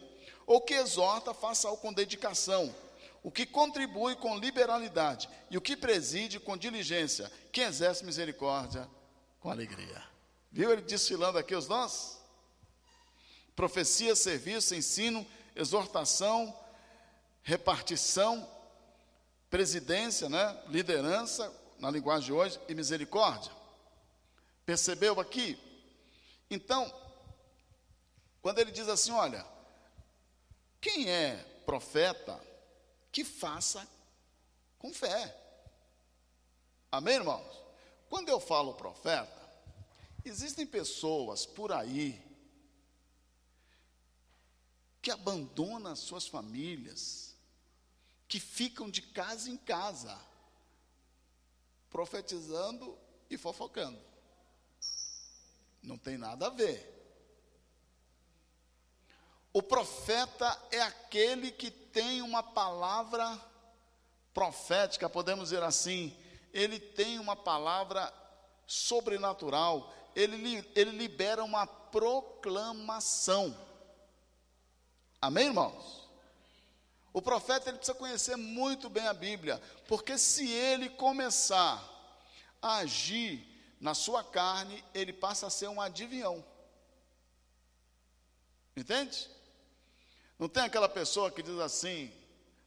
[0.47, 2.73] ou que exorta, faça-o com dedicação,
[3.23, 8.89] o que contribui com liberalidade, e o que preside com diligência, que exerce misericórdia
[9.41, 10.03] com alegria.
[10.51, 12.19] Viu ele desfilando aqui os nós?
[13.55, 16.57] Profecia, serviço, ensino, exortação,
[17.43, 18.49] repartição,
[19.51, 20.63] presidência, né?
[20.69, 23.53] liderança, na linguagem de hoje, e misericórdia.
[24.65, 25.59] Percebeu aqui?
[26.51, 26.93] Então,
[28.41, 29.45] quando ele diz assim: olha,
[30.81, 32.41] quem é profeta,
[33.19, 33.85] que faça
[34.79, 35.37] com fé.
[36.93, 37.65] Amém, irmãos?
[38.09, 39.51] Quando eu falo profeta,
[40.25, 42.25] existem pessoas por aí
[45.03, 47.35] que abandonam suas famílias,
[48.29, 50.17] que ficam de casa em casa,
[51.91, 52.97] profetizando
[53.29, 54.01] e fofocando.
[55.83, 56.89] Não tem nada a ver.
[59.53, 61.69] O profeta é aquele que
[61.99, 63.37] tem uma palavra
[64.33, 66.17] profética, podemos dizer assim,
[66.53, 68.15] ele tem uma palavra
[68.69, 73.53] sobrenatural, ele, ele libera uma proclamação.
[75.21, 76.09] Amém, irmãos?
[77.13, 81.83] O profeta ele precisa conhecer muito bem a Bíblia, porque se ele começar
[82.63, 83.45] a agir
[83.81, 86.45] na sua carne, ele passa a ser um adivinhão.
[88.77, 89.29] Entende?
[90.39, 92.13] Não tem aquela pessoa que diz assim,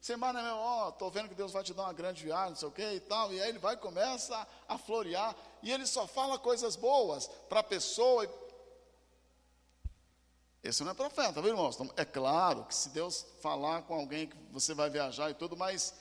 [0.01, 2.67] semana meu, ó, tô vendo que Deus vai te dar uma grande viagem, não sei
[2.67, 5.86] o que e tal, e aí ele vai e começa a, a florear, e ele
[5.86, 8.27] só fala coisas boas para a pessoa.
[10.62, 11.75] Esse não é profeta, viu irmãos?
[11.75, 15.55] Então, é claro que se Deus falar com alguém que você vai viajar e tudo,
[15.55, 15.95] mas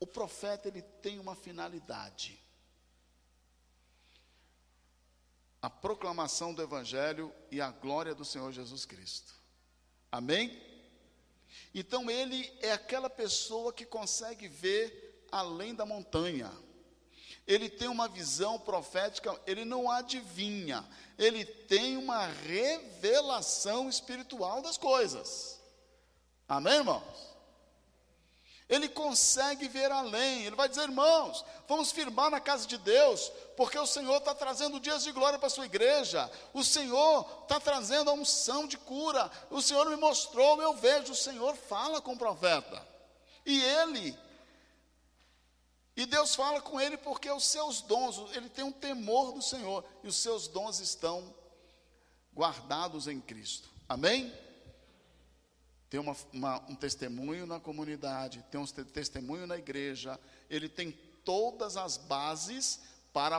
[0.00, 2.42] o profeta ele tem uma finalidade.
[5.60, 9.41] A proclamação do evangelho e a glória do Senhor Jesus Cristo.
[10.12, 10.60] Amém?
[11.74, 16.52] Então ele é aquela pessoa que consegue ver além da montanha.
[17.46, 20.86] Ele tem uma visão profética, ele não adivinha,
[21.18, 25.58] ele tem uma revelação espiritual das coisas.
[26.46, 27.31] Amém, irmãos?
[28.68, 30.44] Ele consegue ver além.
[30.44, 34.80] Ele vai dizer, irmãos, vamos firmar na casa de Deus, porque o Senhor está trazendo
[34.80, 39.30] dias de glória para a sua igreja, o Senhor está trazendo a unção de cura,
[39.50, 42.86] o Senhor me mostrou, eu vejo, o Senhor fala com o profeta,
[43.44, 44.16] e ele,
[45.96, 49.84] e Deus fala com ele porque os seus dons, ele tem um temor do Senhor,
[50.02, 51.34] e os seus dons estão
[52.34, 54.32] guardados em Cristo, amém?
[55.92, 60.90] Tem uma, uma, um testemunho na comunidade, tem um testemunho na igreja, ele tem
[61.22, 62.80] todas as bases
[63.12, 63.38] para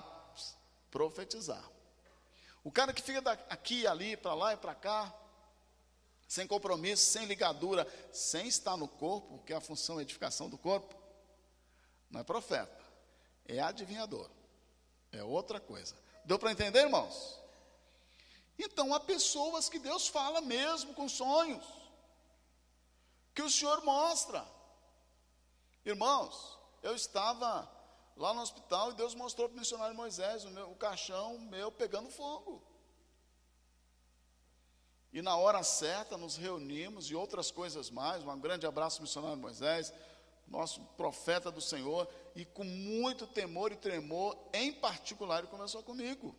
[0.91, 1.67] profetizar.
[2.63, 5.11] O cara que fica aqui e ali, para lá e para cá,
[6.27, 10.95] sem compromisso, sem ligadura, sem estar no corpo, que é a função edificação do corpo,
[12.07, 12.85] não é profeta,
[13.47, 14.29] é adivinhador,
[15.11, 15.95] é outra coisa.
[16.23, 17.39] Deu para entender, irmãos?
[18.59, 21.81] Então há pessoas que Deus fala mesmo com sonhos
[23.33, 24.45] que o Senhor mostra.
[25.85, 27.69] Irmãos, eu estava
[28.15, 31.71] lá no hospital e Deus mostrou para o missionário Moisés o, meu, o caixão meu
[31.71, 32.61] pegando fogo.
[35.11, 38.23] E na hora certa nos reunimos e outras coisas mais.
[38.23, 39.93] Um grande abraço missionário Moisés,
[40.47, 46.35] nosso profeta do Senhor, e com muito temor e tremor, em particular, ele começou comigo.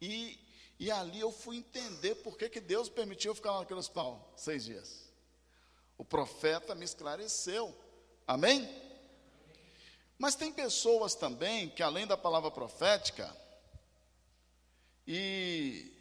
[0.00, 0.38] E
[0.78, 4.64] e ali eu fui entender por que, que Deus permitiu eu ficar naquele hospital seis
[4.64, 5.06] dias.
[5.96, 7.74] O profeta me esclareceu.
[8.26, 8.68] Amém?
[10.18, 13.34] Mas tem pessoas também que, além da palavra profética,
[15.06, 15.92] e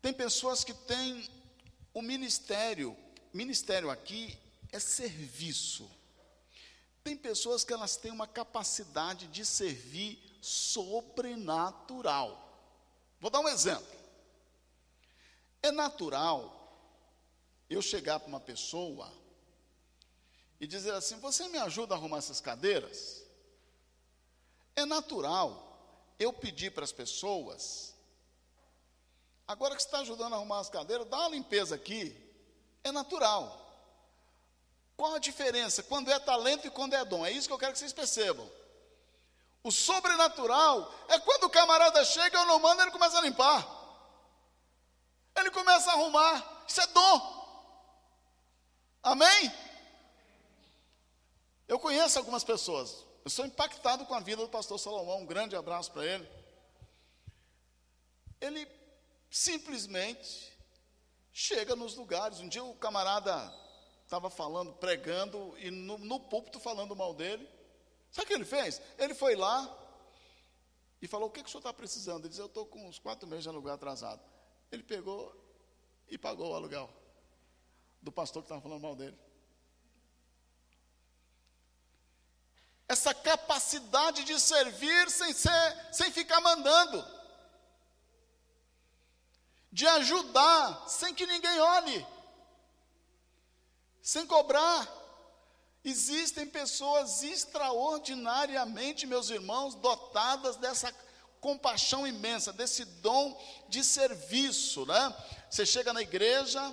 [0.00, 1.28] tem pessoas que têm
[1.92, 2.96] o ministério,
[3.32, 4.38] ministério aqui
[4.70, 5.90] é serviço.
[7.04, 12.38] Tem pessoas que elas têm uma capacidade de servir sobrenatural.
[13.20, 13.86] Vou dar um exemplo.
[15.62, 16.58] É natural
[17.70, 19.10] eu chegar para uma pessoa
[20.60, 23.22] e dizer assim: Você me ajuda a arrumar essas cadeiras?
[24.74, 25.68] É natural
[26.18, 27.94] eu pedir para as pessoas,
[29.46, 32.20] agora que você está ajudando a arrumar as cadeiras, dá uma limpeza aqui.
[32.82, 33.60] É natural.
[34.96, 37.24] Qual a diferença quando é talento e quando é dom?
[37.24, 38.50] É isso que eu quero que vocês percebam.
[39.62, 43.82] O sobrenatural é quando o camarada chega, eu não mando, ele começa a limpar.
[45.36, 46.64] Ele começa a arrumar.
[46.66, 47.42] Isso é dom.
[49.02, 49.52] Amém?
[51.68, 53.04] Eu conheço algumas pessoas.
[53.24, 55.20] Eu sou impactado com a vida do pastor Salomão.
[55.20, 56.28] Um grande abraço para ele.
[58.40, 58.68] Ele
[59.30, 60.52] simplesmente
[61.32, 62.40] chega nos lugares.
[62.40, 63.52] Um dia o camarada
[64.04, 67.48] estava falando, pregando, e no, no púlpito falando mal dele.
[68.12, 68.80] Sabe o que ele fez?
[68.98, 69.78] Ele foi lá
[71.00, 72.20] e falou: O que, que o senhor está precisando?
[72.20, 74.22] Ele disse: Eu estou com uns quatro meses de aluguel atrasado.
[74.70, 75.34] Ele pegou
[76.08, 76.88] e pagou o aluguel
[78.02, 79.18] do pastor que estava falando mal dele.
[82.86, 87.02] Essa capacidade de servir sem, ser, sem ficar mandando,
[89.70, 92.06] de ajudar sem que ninguém olhe,
[94.02, 95.01] sem cobrar.
[95.84, 100.94] Existem pessoas extraordinariamente, meus irmãos, dotadas dessa
[101.40, 103.36] compaixão imensa, desse dom
[103.68, 105.14] de serviço, né?
[105.50, 106.72] Você chega na igreja,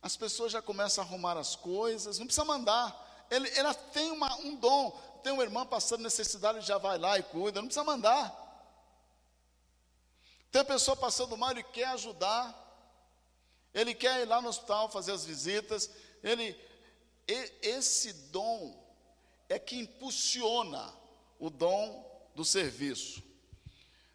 [0.00, 3.26] as pessoas já começam a arrumar as coisas, não precisa mandar.
[3.28, 4.90] Ele, ela tem uma, um dom,
[5.24, 8.32] tem uma irmã passando necessidade, já vai lá e cuida, não precisa mandar.
[10.52, 12.54] Tem a pessoa passando mal e quer ajudar,
[13.74, 15.90] ele quer ir lá no hospital fazer as visitas,
[16.22, 16.67] ele
[17.28, 18.88] esse dom
[19.48, 20.92] é que impulsiona
[21.38, 22.04] o dom
[22.34, 23.22] do serviço.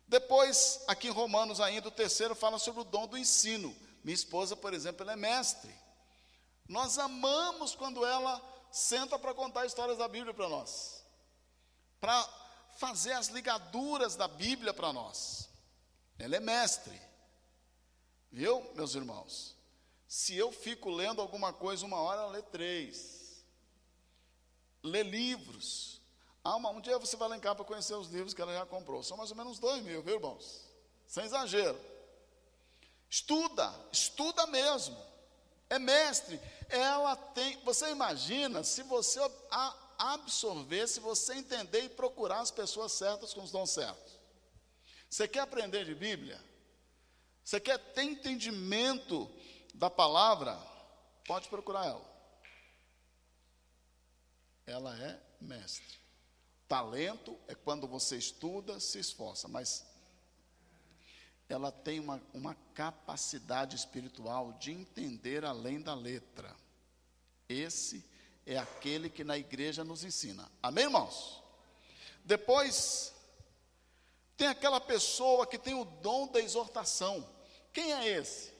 [0.08, 3.76] Depois, aqui em Romanos ainda, o terceiro fala sobre o dom do ensino.
[4.04, 5.74] Minha esposa, por exemplo, ela é mestre.
[6.68, 8.42] Nós amamos quando ela
[8.72, 11.04] senta para contar histórias da Bíblia para nós.
[12.00, 12.28] Para
[12.78, 15.50] fazer as ligaduras da Bíblia para nós.
[16.18, 17.00] Ela é mestre.
[18.32, 19.56] Viu, meus irmãos?
[20.14, 23.44] Se eu fico lendo alguma coisa uma hora, lê três.
[24.84, 26.00] Lê livros.
[26.44, 28.64] Ah, um dia você vai lá em casa para conhecer os livros que ela já
[28.64, 29.02] comprou.
[29.02, 30.68] São mais ou menos dois mil, viu, irmãos?
[31.08, 31.80] Sem exagero.
[33.10, 34.96] Estuda, estuda mesmo.
[35.68, 36.40] É mestre.
[36.70, 37.60] Ela tem.
[37.64, 39.20] Você imagina se você
[39.98, 44.14] absorver, se você entender e procurar as pessoas certas com os dons certos.
[45.10, 46.40] Você quer aprender de Bíblia?
[47.44, 49.28] Você quer ter entendimento
[49.74, 50.58] da palavra?
[51.26, 52.14] Pode procurar ela.
[54.66, 55.98] Ela é mestre.
[56.68, 59.86] Talento é quando você estuda, se esforça, mas
[61.50, 66.56] ela tem uma, uma capacidade espiritual de entender além da letra.
[67.50, 68.04] Esse
[68.46, 70.50] é aquele que na igreja nos ensina.
[70.62, 71.44] Amém, irmãos?
[72.24, 73.14] Depois,
[74.38, 77.28] tem aquela pessoa que tem o dom da exortação.
[77.72, 78.53] Quem é esse?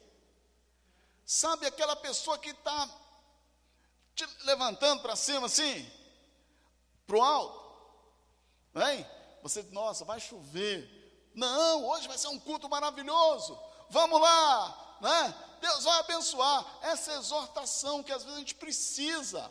[1.26, 2.88] Sabe aquela pessoa que está
[4.14, 5.90] te levantando para cima assim,
[7.06, 7.64] para o alto?
[8.72, 9.06] Vem?
[9.42, 11.30] Você, nossa, vai chover.
[11.34, 13.58] Não, hoje vai ser um culto maravilhoso.
[13.90, 15.34] Vamos lá, né?
[15.60, 16.64] Deus vai abençoar.
[16.82, 19.50] Essa exortação que às vezes a gente precisa.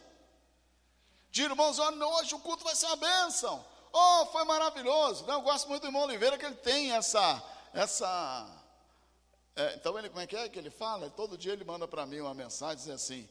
[1.32, 3.66] De irmãos, hoje o culto vai ser uma bênção.
[3.92, 5.26] Oh, foi maravilhoso.
[5.28, 7.44] Eu gosto muito do irmão Oliveira, que ele tem essa,
[7.74, 8.63] essa
[9.56, 11.10] é, então, ele, como é que é que ele fala?
[11.12, 13.30] Todo dia ele manda para mim uma mensagem, diz assim,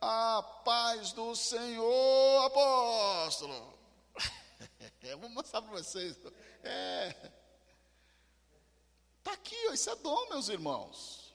[0.00, 3.76] a paz do Senhor, apóstolo.
[5.02, 6.16] Eu vou mostrar para vocês.
[6.62, 7.32] É.
[9.18, 11.34] Está aqui, ó, isso é dom, meus irmãos.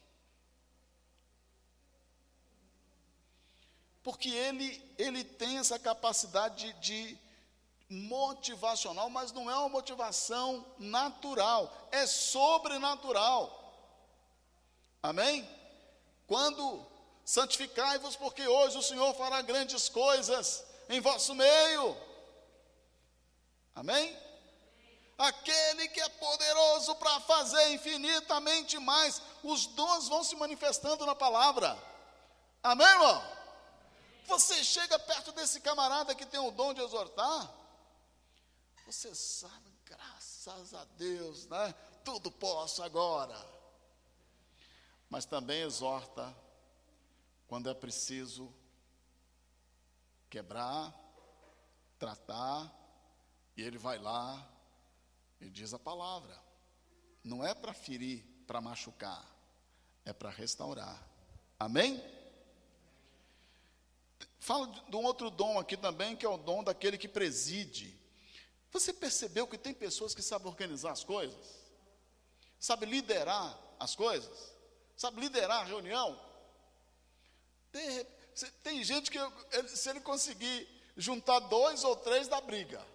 [4.02, 7.20] Porque ele, ele tem essa capacidade de, de
[7.90, 13.61] motivacional, mas não é uma motivação natural, é sobrenatural.
[15.02, 15.48] Amém?
[16.28, 16.86] Quando
[17.26, 21.98] santificai-vos, porque hoje o Senhor fará grandes coisas em vosso meio.
[23.74, 24.18] Amém?
[25.18, 31.78] Aquele que é poderoso para fazer infinitamente mais, os dons vão se manifestando na palavra.
[32.64, 33.24] Amém, irmão?
[34.26, 37.52] Você chega perto desse camarada que tem o dom de exortar,
[38.86, 41.74] você sabe, graças a Deus, né?
[42.04, 43.51] Tudo posso agora
[45.12, 46.34] mas também exorta
[47.46, 48.52] quando é preciso
[50.30, 50.98] quebrar,
[52.00, 52.74] tratar,
[53.58, 54.50] e ele vai lá
[55.42, 56.42] e diz a palavra.
[57.22, 59.30] Não é para ferir, para machucar,
[60.06, 61.06] é para restaurar.
[61.60, 62.02] Amém?
[64.40, 68.00] Fala de um outro dom aqui também, que é o dom daquele que preside.
[68.72, 71.60] Você percebeu que tem pessoas que sabem organizar as coisas?
[72.58, 74.51] Sabe liderar as coisas?
[75.02, 76.20] Sabe, liderar a reunião.
[77.72, 78.06] Tem,
[78.62, 79.18] tem gente que,
[79.68, 82.86] se ele conseguir juntar dois ou três, dá briga.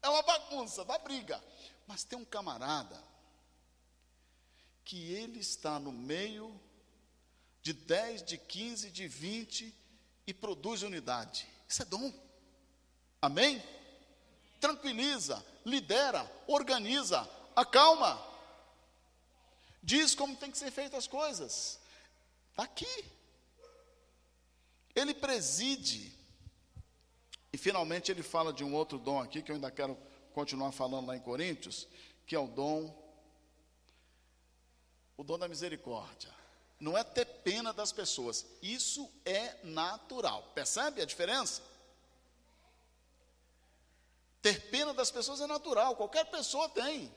[0.00, 1.44] É uma bagunça, dá briga.
[1.86, 2.98] Mas tem um camarada
[4.86, 6.58] que ele está no meio
[7.60, 9.74] de 10, de 15, de 20
[10.26, 11.46] e produz unidade.
[11.68, 12.10] Isso é dom.
[13.20, 13.62] Amém?
[14.58, 18.31] Tranquiliza, lidera, organiza, acalma
[19.82, 21.78] diz como tem que ser feitas as coisas.
[22.50, 23.04] Está aqui.
[24.94, 26.16] Ele preside.
[27.52, 29.96] E finalmente ele fala de um outro dom aqui, que eu ainda quero
[30.32, 31.86] continuar falando lá em Coríntios,
[32.26, 32.94] que é o dom,
[35.16, 36.30] o dom da misericórdia.
[36.80, 40.42] Não é ter pena das pessoas, isso é natural.
[40.54, 41.62] Percebe a diferença?
[44.40, 47.14] Ter pena das pessoas é natural, qualquer pessoa tem.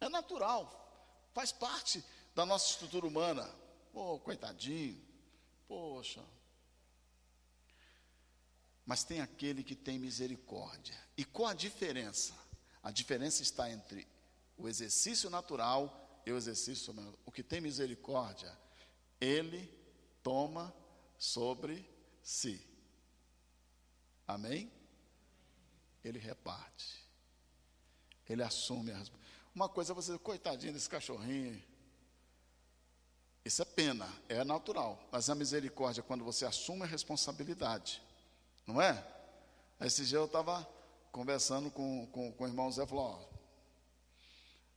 [0.00, 0.85] É natural.
[1.36, 2.02] Faz parte
[2.34, 3.44] da nossa estrutura humana.
[3.92, 4.98] Pô, coitadinho.
[5.68, 6.24] Poxa.
[8.86, 10.98] Mas tem aquele que tem misericórdia.
[11.14, 12.32] E qual a diferença?
[12.82, 14.08] A diferença está entre
[14.56, 17.22] o exercício natural e o exercício sobrenatural.
[17.26, 18.58] O que tem misericórdia,
[19.20, 19.70] ele
[20.22, 20.74] toma
[21.18, 21.86] sobre
[22.22, 22.66] si.
[24.26, 24.72] Amém?
[26.02, 27.06] Ele reparte.
[28.26, 29.25] Ele assume a responsabilidade.
[29.56, 31.64] Uma coisa é você, coitadinho desse cachorrinho.
[33.42, 35.02] Isso é pena, é natural.
[35.10, 38.02] Mas a misericórdia é quando você assume a responsabilidade.
[38.66, 39.02] Não é?
[39.80, 40.68] Esse dia eu estava
[41.10, 43.36] conversando com, com, com o irmão Zé, falou, ó,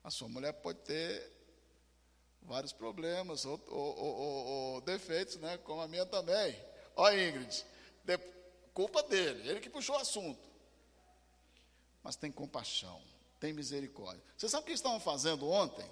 [0.01, 1.29] a sua mulher pode ter
[2.43, 5.57] vários problemas ou, ou, ou, ou, defeitos, né?
[5.57, 6.57] Como a minha também.
[6.95, 7.65] Ó, Ingrid,
[8.05, 8.17] de,
[8.73, 10.47] culpa dele, ele que puxou o assunto.
[12.01, 14.23] Mas tem compaixão tem misericórdia.
[14.37, 15.89] Você sabe o que estavam fazendo ontem?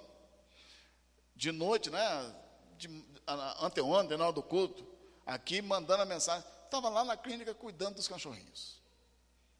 [1.37, 2.35] de noite, né?
[2.77, 2.89] De,
[3.61, 4.85] anteontem, na hora do culto,
[5.25, 6.45] aqui mandando a mensagem.
[6.65, 8.81] Estava lá na clínica cuidando dos cachorrinhos.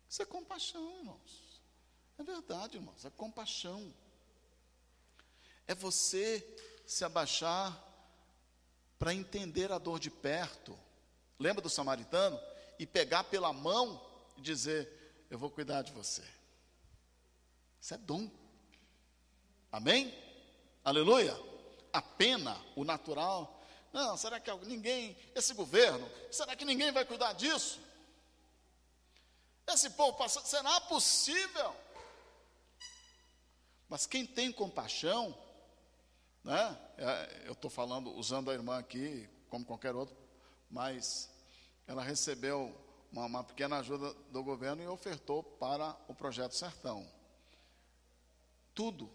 [0.10, 1.62] Isso é compaixão, irmãos.
[2.18, 3.94] É verdade, irmãos, é compaixão.
[5.68, 6.46] É você
[6.86, 7.78] se abaixar
[8.98, 10.78] para entender a dor de perto.
[11.40, 12.40] Lembra do samaritano?
[12.80, 14.04] E pegar pela mão
[14.36, 16.24] e dizer: Eu vou cuidar de você.
[17.88, 18.30] Isso é dom.
[19.72, 20.14] Amém?
[20.84, 21.34] Aleluia?
[21.94, 23.64] A pena, o natural.
[23.94, 27.80] Não, será que ninguém, esse governo, será que ninguém vai cuidar disso?
[29.66, 31.74] Esse povo passando, será possível?
[33.88, 35.34] Mas quem tem compaixão,
[36.44, 36.78] né?
[36.98, 40.14] É, eu estou falando, usando a irmã aqui, como qualquer outro,
[40.70, 41.30] mas
[41.88, 42.78] ela recebeu
[43.14, 47.16] uma, uma, pequena ajuda do governo e ofertou para o projeto Sertão.
[48.78, 49.10] Tudo.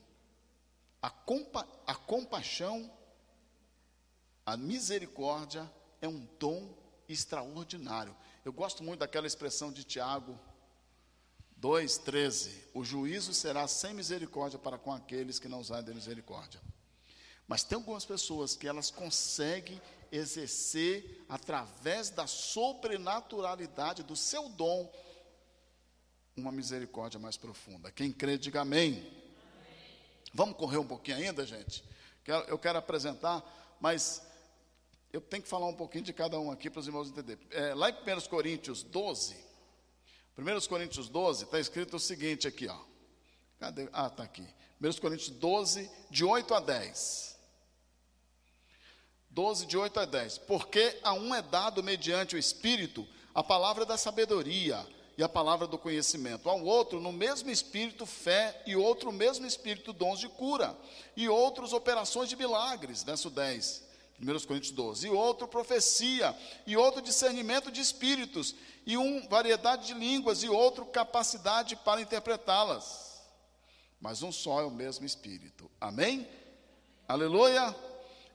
[1.01, 2.93] A, compa, a compaixão,
[4.45, 6.75] a misericórdia é um dom
[7.09, 8.13] extraordinário.
[8.45, 10.37] Eu gosto muito daquela expressão de Tiago
[11.61, 16.61] 2,13: O juízo será sem misericórdia para com aqueles que não usarem de misericórdia.
[17.47, 24.93] Mas tem algumas pessoas que elas conseguem exercer, através da sobrenaturalidade do seu dom,
[26.37, 27.93] uma misericórdia mais profunda.
[27.93, 29.22] Quem crê, diga amém.
[30.33, 31.85] Vamos correr um pouquinho ainda, gente?
[32.49, 33.43] Eu quero apresentar,
[33.81, 34.23] mas
[35.13, 37.47] eu tenho que falar um pouquinho de cada um aqui para os irmãos entenderem.
[37.51, 39.37] É, lá em 1 Coríntios 12,
[40.39, 42.79] 1 Coríntios 12, está escrito o seguinte aqui, ó.
[43.59, 43.89] Cadê?
[43.93, 44.47] Ah, está aqui.
[44.81, 47.39] 1 Coríntios 12, de 8 a 10.
[49.29, 50.39] 12, de 8 a 10.
[50.39, 55.67] Porque a um é dado mediante o Espírito a palavra da sabedoria e a palavra
[55.67, 56.49] do conhecimento.
[56.49, 60.77] Ao outro, no mesmo Espírito, fé, e outro, no mesmo Espírito, dons de cura,
[61.17, 63.03] e outros, operações de milagres.
[63.03, 63.83] Verso 10.
[64.21, 65.07] 1 Coríntios 12.
[65.07, 66.37] E outro, profecia,
[66.67, 68.55] e outro, discernimento de espíritos,
[68.87, 73.21] e um, variedade de línguas, e outro, capacidade para interpretá-las.
[74.01, 75.71] Mas um só é o mesmo Espírito.
[75.81, 76.27] Amém?
[77.07, 77.75] Aleluia.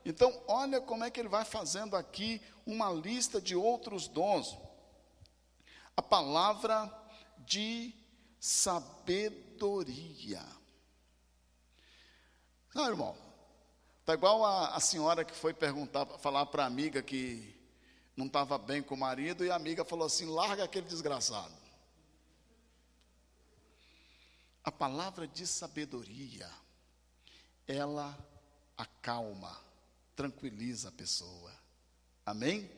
[0.04, 4.56] Então, olha como é que ele vai fazendo aqui uma lista de outros dons.
[5.98, 6.88] A palavra
[7.38, 7.92] de
[8.38, 10.40] sabedoria.
[12.72, 13.18] Não, irmão,
[13.98, 17.52] está igual a, a, senhora que foi perguntar, falar para a amiga que
[18.16, 21.52] não estava bem com o marido, e a amiga falou assim: larga aquele desgraçado.
[24.62, 26.48] A palavra de sabedoria,
[27.66, 28.16] ela
[28.76, 29.60] acalma
[30.14, 31.52] tranquiliza a pessoa.
[32.24, 32.77] Amém?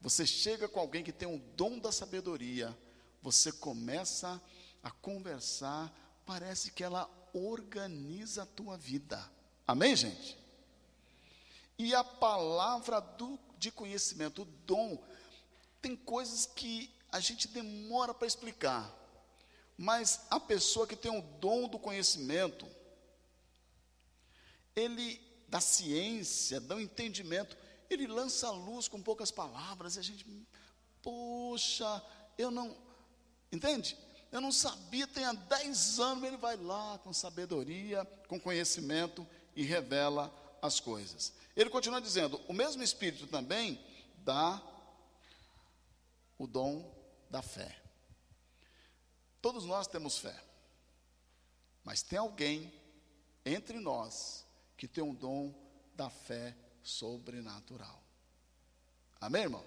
[0.00, 2.76] Você chega com alguém que tem o dom da sabedoria,
[3.22, 4.40] você começa
[4.82, 5.92] a conversar,
[6.24, 9.22] parece que ela organiza a tua vida.
[9.66, 10.38] Amém, gente?
[11.78, 15.02] E a palavra do, de conhecimento, o dom,
[15.82, 18.94] tem coisas que a gente demora para explicar,
[19.76, 22.66] mas a pessoa que tem o dom do conhecimento,
[24.74, 25.20] ele
[25.50, 27.56] da ciência, do entendimento.
[27.90, 30.24] Ele lança a luz com poucas palavras e a gente,
[31.02, 32.02] poxa,
[32.38, 32.74] eu não,
[33.52, 33.98] entende?
[34.30, 39.26] Eu não sabia, tem há 10 anos, ele vai lá com sabedoria, com conhecimento
[39.56, 40.32] e revela
[40.62, 41.32] as coisas.
[41.56, 43.84] Ele continua dizendo: o mesmo Espírito também
[44.18, 44.62] dá
[46.38, 46.94] o dom
[47.28, 47.76] da fé.
[49.42, 50.38] Todos nós temos fé,
[51.82, 52.72] mas tem alguém
[53.44, 54.44] entre nós
[54.76, 55.52] que tem um dom
[55.94, 58.02] da fé sobrenatural.
[59.20, 59.66] Amém, irmãos?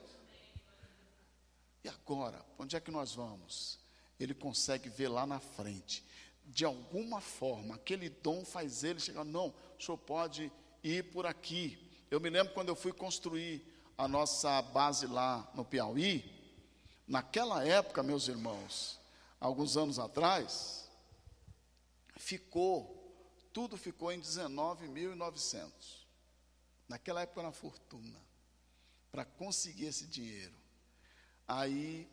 [1.84, 3.80] E agora, onde é que nós vamos?
[4.20, 6.04] Ele consegue ver lá na frente.
[6.46, 9.24] De alguma forma, aquele dom faz ele chegar.
[9.24, 10.52] Não, o senhor pode
[10.84, 11.78] ir por aqui.
[12.10, 13.66] Eu me lembro quando eu fui construir
[13.98, 16.32] a nossa base lá no Piauí.
[17.08, 19.00] Naquela época, meus irmãos,
[19.40, 20.90] alguns anos atrás,
[22.18, 23.04] ficou
[23.54, 26.03] tudo ficou em 19.900.
[26.88, 28.20] Naquela época era uma fortuna
[29.12, 30.56] para conseguir esse dinheiro.
[31.48, 32.10] Aí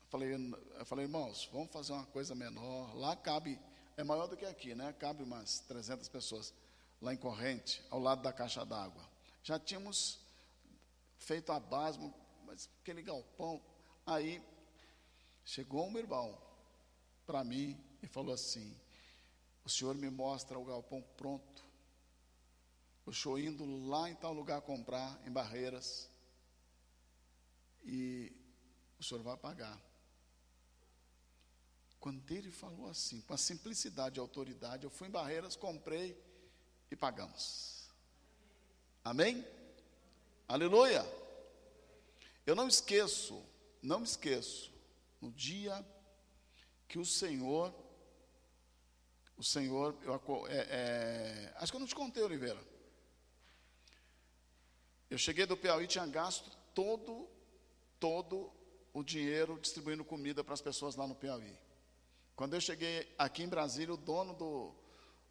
[0.00, 0.34] eu falei,
[0.78, 2.94] eu falei, irmãos, vamos fazer uma coisa menor.
[2.94, 3.58] Lá cabe,
[3.96, 4.92] é maior do que aqui, né?
[4.92, 6.54] Cabe umas 300 pessoas
[7.00, 9.02] lá em Corrente, ao lado da caixa d'água.
[9.42, 10.20] Já tínhamos
[11.18, 11.98] feito a base,
[12.44, 13.60] mas aquele galpão.
[14.06, 14.42] Aí
[15.44, 16.38] chegou um irmão
[17.26, 18.78] para mim e falou assim:
[19.64, 21.65] o Senhor me mostra o galpão pronto.
[23.06, 26.10] O senhor indo lá em tal lugar comprar, em Barreiras.
[27.84, 28.32] E
[28.98, 29.80] o senhor vai pagar.
[32.00, 36.20] Quando ele falou assim, com a simplicidade e autoridade, eu fui em Barreiras, comprei
[36.90, 37.88] e pagamos.
[39.04, 39.46] Amém?
[40.48, 41.04] Aleluia.
[42.44, 43.40] Eu não esqueço,
[43.80, 44.72] não esqueço,
[45.20, 45.84] no dia
[46.88, 47.72] que o Senhor,
[49.36, 52.75] o Senhor, eu, é, é, acho que eu não te contei, Oliveira.
[55.08, 57.28] Eu cheguei do Piauí, tinha gasto todo,
[58.00, 58.52] todo
[58.92, 61.56] o dinheiro distribuindo comida para as pessoas lá no Piauí.
[62.34, 64.74] Quando eu cheguei aqui em Brasília, o dono do,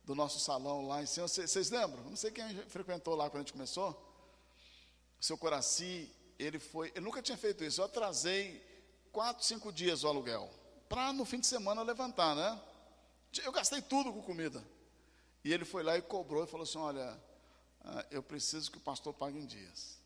[0.04, 2.04] do nosso salão lá em cima, vocês, vocês lembram?
[2.04, 3.92] Não sei quem frequentou lá quando a gente começou.
[5.20, 7.82] O seu Coraci, ele foi, ele nunca tinha feito isso.
[7.82, 8.64] Eu atrasei
[9.12, 10.50] quatro, cinco dias o aluguel,
[10.88, 12.62] para no fim de semana levantar, né?
[13.44, 14.64] Eu gastei tudo com comida.
[15.44, 17.18] E ele foi lá e cobrou e falou assim: Olha,
[17.86, 20.00] ah, eu preciso que o pastor pague em dias.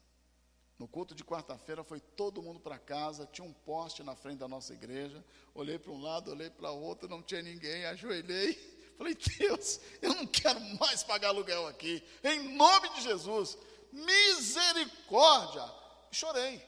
[0.78, 4.48] No culto de quarta-feira foi todo mundo para casa, tinha um poste na frente da
[4.48, 5.24] nossa igreja.
[5.54, 8.54] Olhei para um lado, olhei para o outro, não tinha ninguém, ajoelhei.
[8.98, 12.04] Falei, Deus, eu não quero mais pagar aluguel aqui.
[12.22, 13.58] Em nome de Jesus,
[13.94, 15.64] misericórdia.
[16.12, 16.62] Chorei.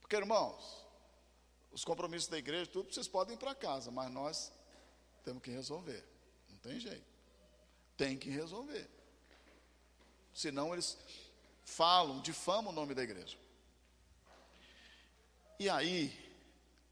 [0.00, 0.86] Porque, irmãos,
[1.70, 4.52] os compromissos da igreja, tudo vocês podem ir para casa, mas nós
[5.24, 6.04] temos que resolver.
[6.50, 7.11] Não tem jeito.
[8.02, 8.90] Tem que resolver.
[10.34, 10.98] Senão eles
[11.64, 13.38] falam, difamam o nome da igreja.
[15.56, 16.12] E aí,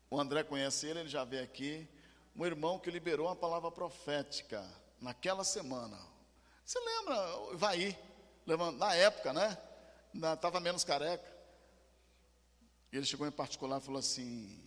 [0.09, 1.89] o André conhece ele, ele já veio aqui,
[2.37, 4.65] um irmão que liberou uma palavra profética
[5.01, 5.99] naquela semana.
[6.65, 7.99] Você lembra, vai
[8.79, 9.59] na época, né?
[10.15, 11.29] Estava menos careca.
[12.93, 14.65] Ele chegou em particular e falou assim: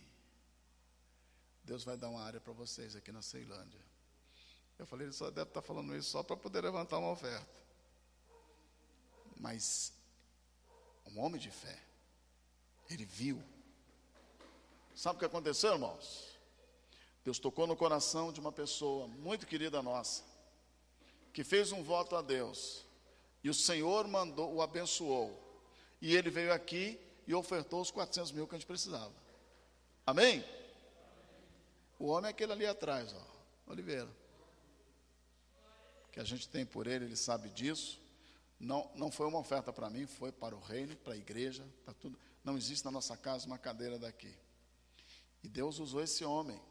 [1.62, 3.93] Deus vai dar uma área para vocês aqui na Ceilândia.
[4.78, 7.62] Eu falei, ele só deve estar falando isso só para poder levantar uma oferta.
[9.36, 9.92] Mas
[11.06, 11.78] um homem de fé,
[12.90, 13.42] ele viu.
[14.94, 16.34] Sabe o que aconteceu, irmãos?
[17.24, 20.22] Deus tocou no coração de uma pessoa muito querida nossa,
[21.32, 22.84] que fez um voto a Deus,
[23.42, 25.40] e o Senhor mandou, o abençoou,
[26.00, 29.12] e ele veio aqui e ofertou os 400 mil que a gente precisava.
[30.06, 30.44] Amém?
[31.98, 34.23] O homem é aquele ali atrás, ó, Oliveira.
[36.14, 38.00] Que a gente tem por ele, ele sabe disso.
[38.60, 41.92] Não, não foi uma oferta para mim, foi para o reino, para a igreja, para
[41.92, 42.16] tudo.
[42.44, 44.32] Não existe na nossa casa uma cadeira daqui.
[45.42, 46.62] E Deus usou esse homem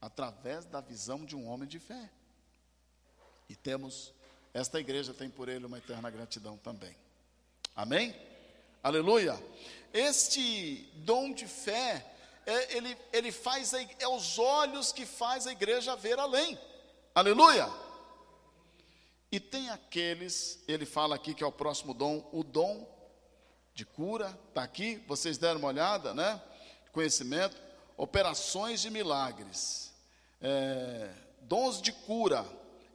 [0.00, 2.10] através da visão de um homem de fé.
[3.48, 4.12] E temos,
[4.52, 6.96] esta igreja tem por ele uma eterna gratidão também.
[7.76, 8.12] Amém?
[8.82, 9.40] Aleluia.
[9.92, 12.12] Este dom de fé,
[12.44, 16.58] é, ele, ele faz, é os olhos que faz a igreja ver além.
[17.14, 17.83] Aleluia.
[19.34, 22.88] E tem aqueles, ele fala aqui que é o próximo dom, o dom
[23.74, 26.40] de cura, está aqui, vocês deram uma olhada, né?
[26.92, 27.60] Conhecimento,
[27.96, 29.92] operações de milagres,
[30.40, 32.46] é, dons de cura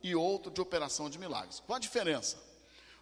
[0.01, 1.59] e outro de operação de milagres.
[1.59, 2.41] Qual a diferença?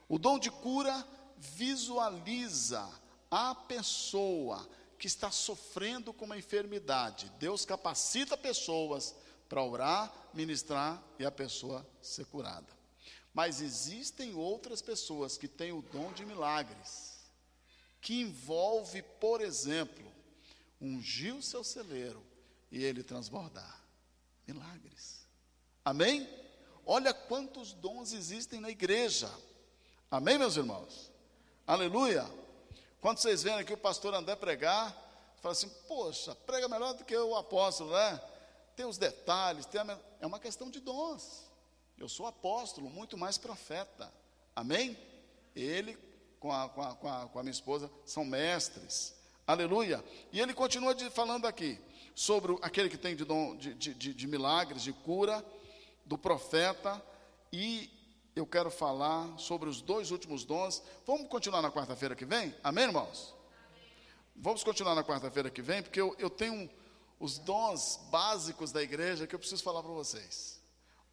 [0.09, 1.07] O dom de cura
[1.38, 2.89] visualiza
[3.29, 4.67] a pessoa
[4.97, 7.31] que está sofrendo com uma enfermidade.
[7.38, 9.13] Deus capacita pessoas
[9.47, 12.76] para orar, ministrar e a pessoa ser curada.
[13.38, 17.19] Mas existem outras pessoas que têm o dom de milagres,
[18.01, 20.11] que envolve, por exemplo,
[20.81, 22.25] ungir o seu celeiro
[22.71, 23.79] e ele transbordar.
[24.47, 25.27] Milagres.
[25.85, 26.27] Amém?
[26.83, 29.31] Olha quantos dons existem na igreja.
[30.09, 31.11] Amém, meus irmãos?
[31.67, 32.27] Aleluia.
[32.99, 34.91] Quando vocês vêm aqui o pastor André pregar,
[35.43, 38.19] fala assim: Poxa, prega melhor do que o apóstolo, né?
[38.75, 39.99] Tem os detalhes, tem a...
[40.21, 41.47] é uma questão de dons.
[41.98, 44.14] Eu sou apóstolo, muito mais profeta.
[44.56, 44.98] Amém?
[45.56, 45.98] Ele,
[46.39, 49.16] com a, com a, com a, com a minha esposa, são mestres.
[49.48, 50.04] Aleluia.
[50.32, 51.80] E ele continua de, falando aqui
[52.14, 55.43] sobre aquele que tem de, dom, de, de, de milagres, de cura,
[56.06, 57.02] do profeta.
[57.52, 57.89] E
[58.36, 60.84] eu quero falar sobre os dois últimos dons.
[61.06, 62.54] Vamos continuar na quarta-feira que vem?
[62.64, 63.34] Amém, irmãos?
[64.36, 66.70] Vamos continuar na quarta-feira que vem, porque eu, eu tenho
[67.20, 70.57] os dons básicos da igreja que eu preciso falar para vocês.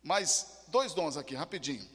[0.05, 1.89] Mas dois dons aqui, rapidinho.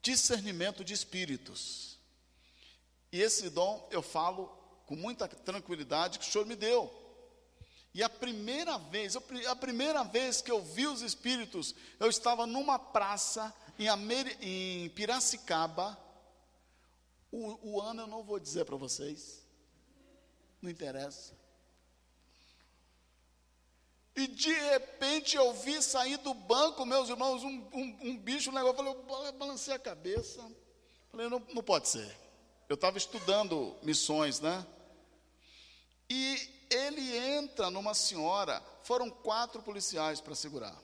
[0.00, 1.98] Discernimento de espíritos.
[3.10, 4.46] E esse dom eu falo
[4.86, 7.02] com muita tranquilidade que o Senhor me deu.
[7.92, 12.78] E a primeira vez, a primeira vez que eu vi os espíritos, eu estava numa
[12.78, 13.86] praça em,
[14.40, 15.98] em Piracicaba.
[17.30, 19.44] O, o ano eu não vou dizer para vocês,
[20.62, 21.43] não interessa.
[24.16, 28.54] E de repente eu vi sair do banco, meus irmãos, um, um, um bicho, um
[28.54, 28.80] negócio.
[28.80, 30.40] Eu falei, eu balancei a cabeça.
[31.10, 32.16] Falei, não, não pode ser.
[32.68, 34.64] Eu estava estudando missões, né?
[36.08, 40.76] E ele entra numa senhora, foram quatro policiais para segurar.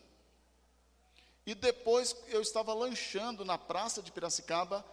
[1.47, 4.85] E depois eu estava lanchando na praça de Piracicaba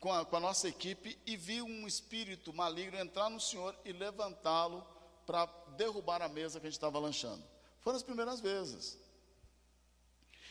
[0.00, 3.92] com a, com a nossa equipe e vi um espírito maligno entrar no senhor e
[3.92, 4.86] levantá-lo
[5.24, 5.46] para
[5.76, 7.42] derrubar a mesa que a gente estava lanchando.
[7.86, 8.98] Foram as primeiras vezes.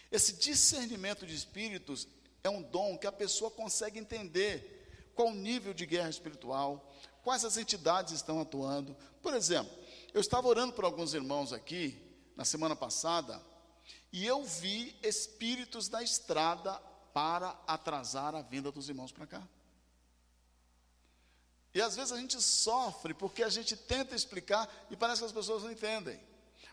[0.10, 2.08] Esse discernimento de espíritos
[2.42, 6.90] é um dom que a pessoa consegue entender qual o nível de guerra espiritual,
[7.26, 8.96] quais as entidades estão atuando.
[9.22, 9.70] Por exemplo,
[10.14, 12.02] eu estava orando por alguns irmãos aqui
[12.38, 13.44] na semana passada
[14.14, 16.72] e eu vi espíritos na estrada
[17.14, 19.46] para atrasar a vinda dos irmãos para cá.
[21.74, 25.34] E às vezes a gente sofre porque a gente tenta explicar e parece que as
[25.34, 26.18] pessoas não entendem.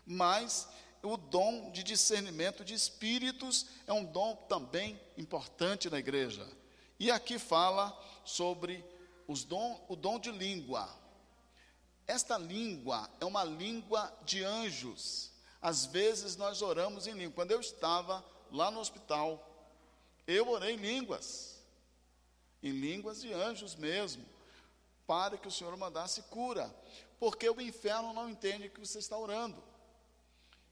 [0.05, 0.67] Mas
[1.01, 6.47] o dom de discernimento de espíritos é um dom também importante na igreja.
[6.99, 8.83] E aqui fala sobre
[9.47, 10.89] dom, o dom de língua.
[12.07, 15.31] Esta língua é uma língua de anjos.
[15.61, 17.35] Às vezes nós oramos em língua.
[17.35, 19.49] Quando eu estava lá no hospital,
[20.27, 21.59] eu orei em línguas,
[22.61, 24.25] em línguas de anjos mesmo,
[25.05, 26.73] para que o Senhor mandasse cura,
[27.19, 29.61] porque o inferno não entende que você está orando.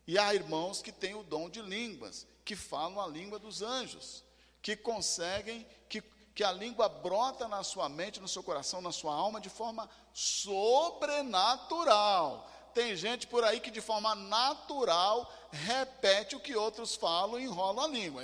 [0.08, 4.26] E há irmãos que têm o dom de línguas, que falam a língua dos anjos,
[4.62, 6.02] que conseguem, que,
[6.36, 9.89] que a língua brota na sua mente, no seu coração, na sua alma, de forma
[10.14, 12.49] sobrenatural.
[12.74, 17.84] Tem gente por aí que de forma natural repete o que outros falam e enrola
[17.84, 18.24] a língua.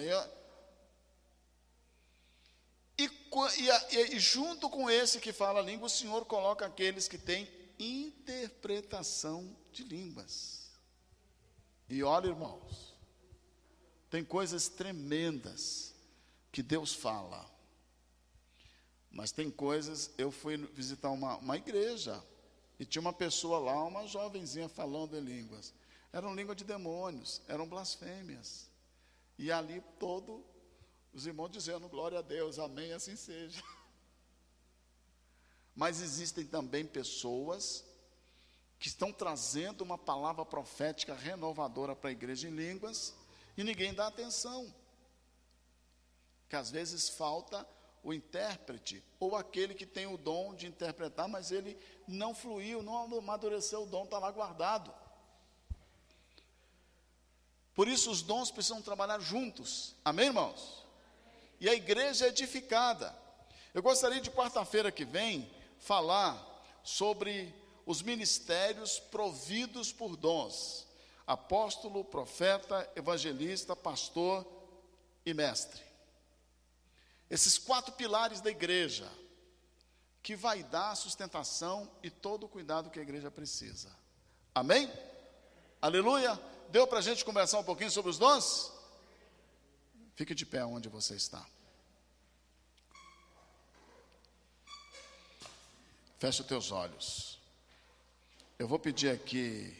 [2.97, 3.09] E, e,
[3.91, 7.47] e, e junto com esse que fala a língua, o Senhor coloca aqueles que têm
[7.78, 10.57] interpretação de línguas.
[11.89, 12.95] E olha, irmãos,
[14.09, 15.95] tem coisas tremendas
[16.51, 17.49] que Deus fala.
[19.09, 22.23] Mas tem coisas, eu fui visitar uma, uma igreja
[22.79, 25.73] e tinha uma pessoa lá, uma jovenzinha falando em línguas.
[26.11, 28.69] Eram línguas de demônios, eram blasfêmias.
[29.38, 30.43] E ali todo
[31.13, 33.63] os irmãos dizendo glória a Deus, amém, assim seja.
[35.75, 37.83] Mas existem também pessoas
[38.80, 43.15] que estão trazendo uma palavra profética renovadora para a igreja em línguas
[43.55, 44.73] e ninguém dá atenção.
[46.47, 47.67] Que às vezes falta
[48.03, 53.17] o intérprete ou aquele que tem o dom de interpretar, mas ele não fluiu, não
[53.17, 54.93] amadureceu o dom, está lá guardado.
[57.73, 59.95] Por isso os dons precisam trabalhar juntos.
[60.05, 60.86] Amém, irmãos?
[61.59, 63.15] E a igreja é edificada.
[63.73, 66.43] Eu gostaria de quarta-feira que vem falar
[66.84, 67.53] sobre
[67.88, 70.85] os ministérios providos por dons:
[71.25, 74.45] apóstolo, profeta, evangelista, pastor
[75.25, 75.81] e mestre.
[77.29, 79.09] Esses quatro pilares da igreja,
[80.21, 83.89] que vai dar a sustentação e todo o cuidado que a igreja precisa.
[84.53, 84.91] Amém?
[85.81, 86.39] Aleluia?
[86.69, 88.73] Deu para a gente conversar um pouquinho sobre os dons?
[90.15, 91.45] Fique de pé onde você está.
[96.19, 97.36] Feche os teus olhos.
[98.60, 99.72] Eu vou pedir aqui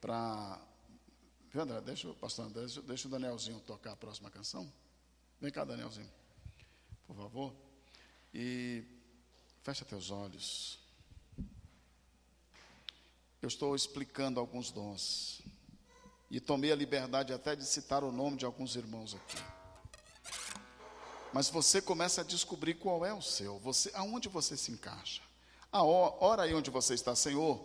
[0.00, 0.60] para.
[1.52, 1.80] Viu, André?
[1.80, 4.70] Deixa, pastor André, deixa, deixa o Danielzinho tocar a próxima canção.
[5.40, 6.10] Vem cá, Danielzinho,
[7.06, 7.54] por favor.
[8.34, 8.82] E
[9.62, 10.80] fecha teus olhos.
[13.40, 15.40] Eu estou explicando alguns dons.
[16.28, 19.38] E tomei a liberdade até de citar o nome de alguns irmãos aqui.
[21.32, 25.29] Mas você começa a descobrir qual é o seu, você, aonde você se encaixa.
[25.72, 27.64] A hora aí onde você está, Senhor,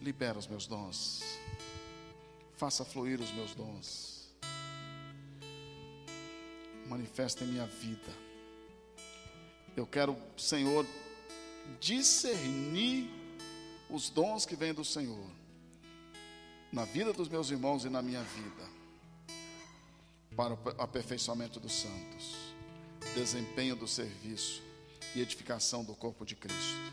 [0.00, 1.22] libera os meus dons,
[2.56, 4.28] faça fluir os meus dons,
[6.88, 8.12] manifesta em minha vida.
[9.76, 10.84] Eu quero, Senhor,
[11.78, 13.08] discernir
[13.88, 15.30] os dons que vêm do Senhor
[16.72, 18.68] na vida dos meus irmãos e na minha vida,
[20.34, 22.34] para o aperfeiçoamento dos santos,
[23.14, 24.73] desempenho do serviço
[25.14, 26.92] e edificação do corpo de Cristo.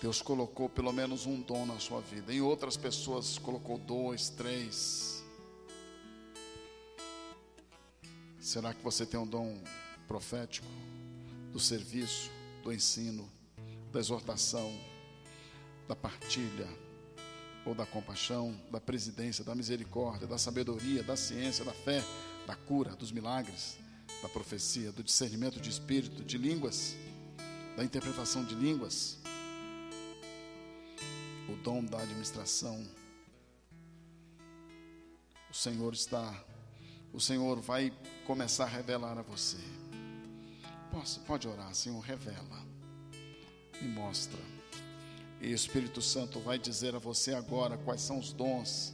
[0.00, 2.32] Deus colocou pelo menos um dom na sua vida.
[2.32, 5.22] Em outras pessoas colocou dois, três.
[8.40, 9.62] Será que você tem um dom
[10.08, 10.66] profético
[11.52, 12.30] do serviço,
[12.62, 13.30] do ensino,
[13.92, 14.72] da exortação,
[15.86, 16.68] da partilha,
[17.66, 22.02] ou da compaixão, da presidência, da misericórdia, da sabedoria, da ciência, da fé,
[22.46, 23.76] da cura, dos milagres?
[24.22, 26.94] Da profecia, do discernimento de espírito, de línguas,
[27.76, 29.18] da interpretação de línguas,
[31.48, 32.86] o dom da administração.
[35.50, 36.44] O Senhor está,
[37.12, 37.92] o Senhor vai
[38.26, 39.58] começar a revelar a você.
[40.90, 42.64] Posso, pode orar, Senhor, revela,
[43.80, 44.38] me mostra.
[45.40, 48.92] E o Espírito Santo vai dizer a você agora quais são os dons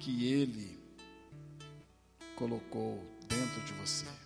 [0.00, 0.78] que Ele
[2.34, 4.23] colocou dentro de você.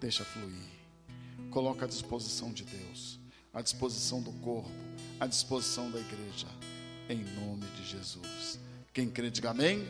[0.00, 0.68] Deixa fluir.
[1.50, 3.18] Coloca à disposição de Deus,
[3.52, 4.70] à disposição do corpo,
[5.18, 6.48] à disposição da igreja,
[7.08, 8.58] em nome de Jesus.
[8.92, 9.86] Quem crê, diga amém.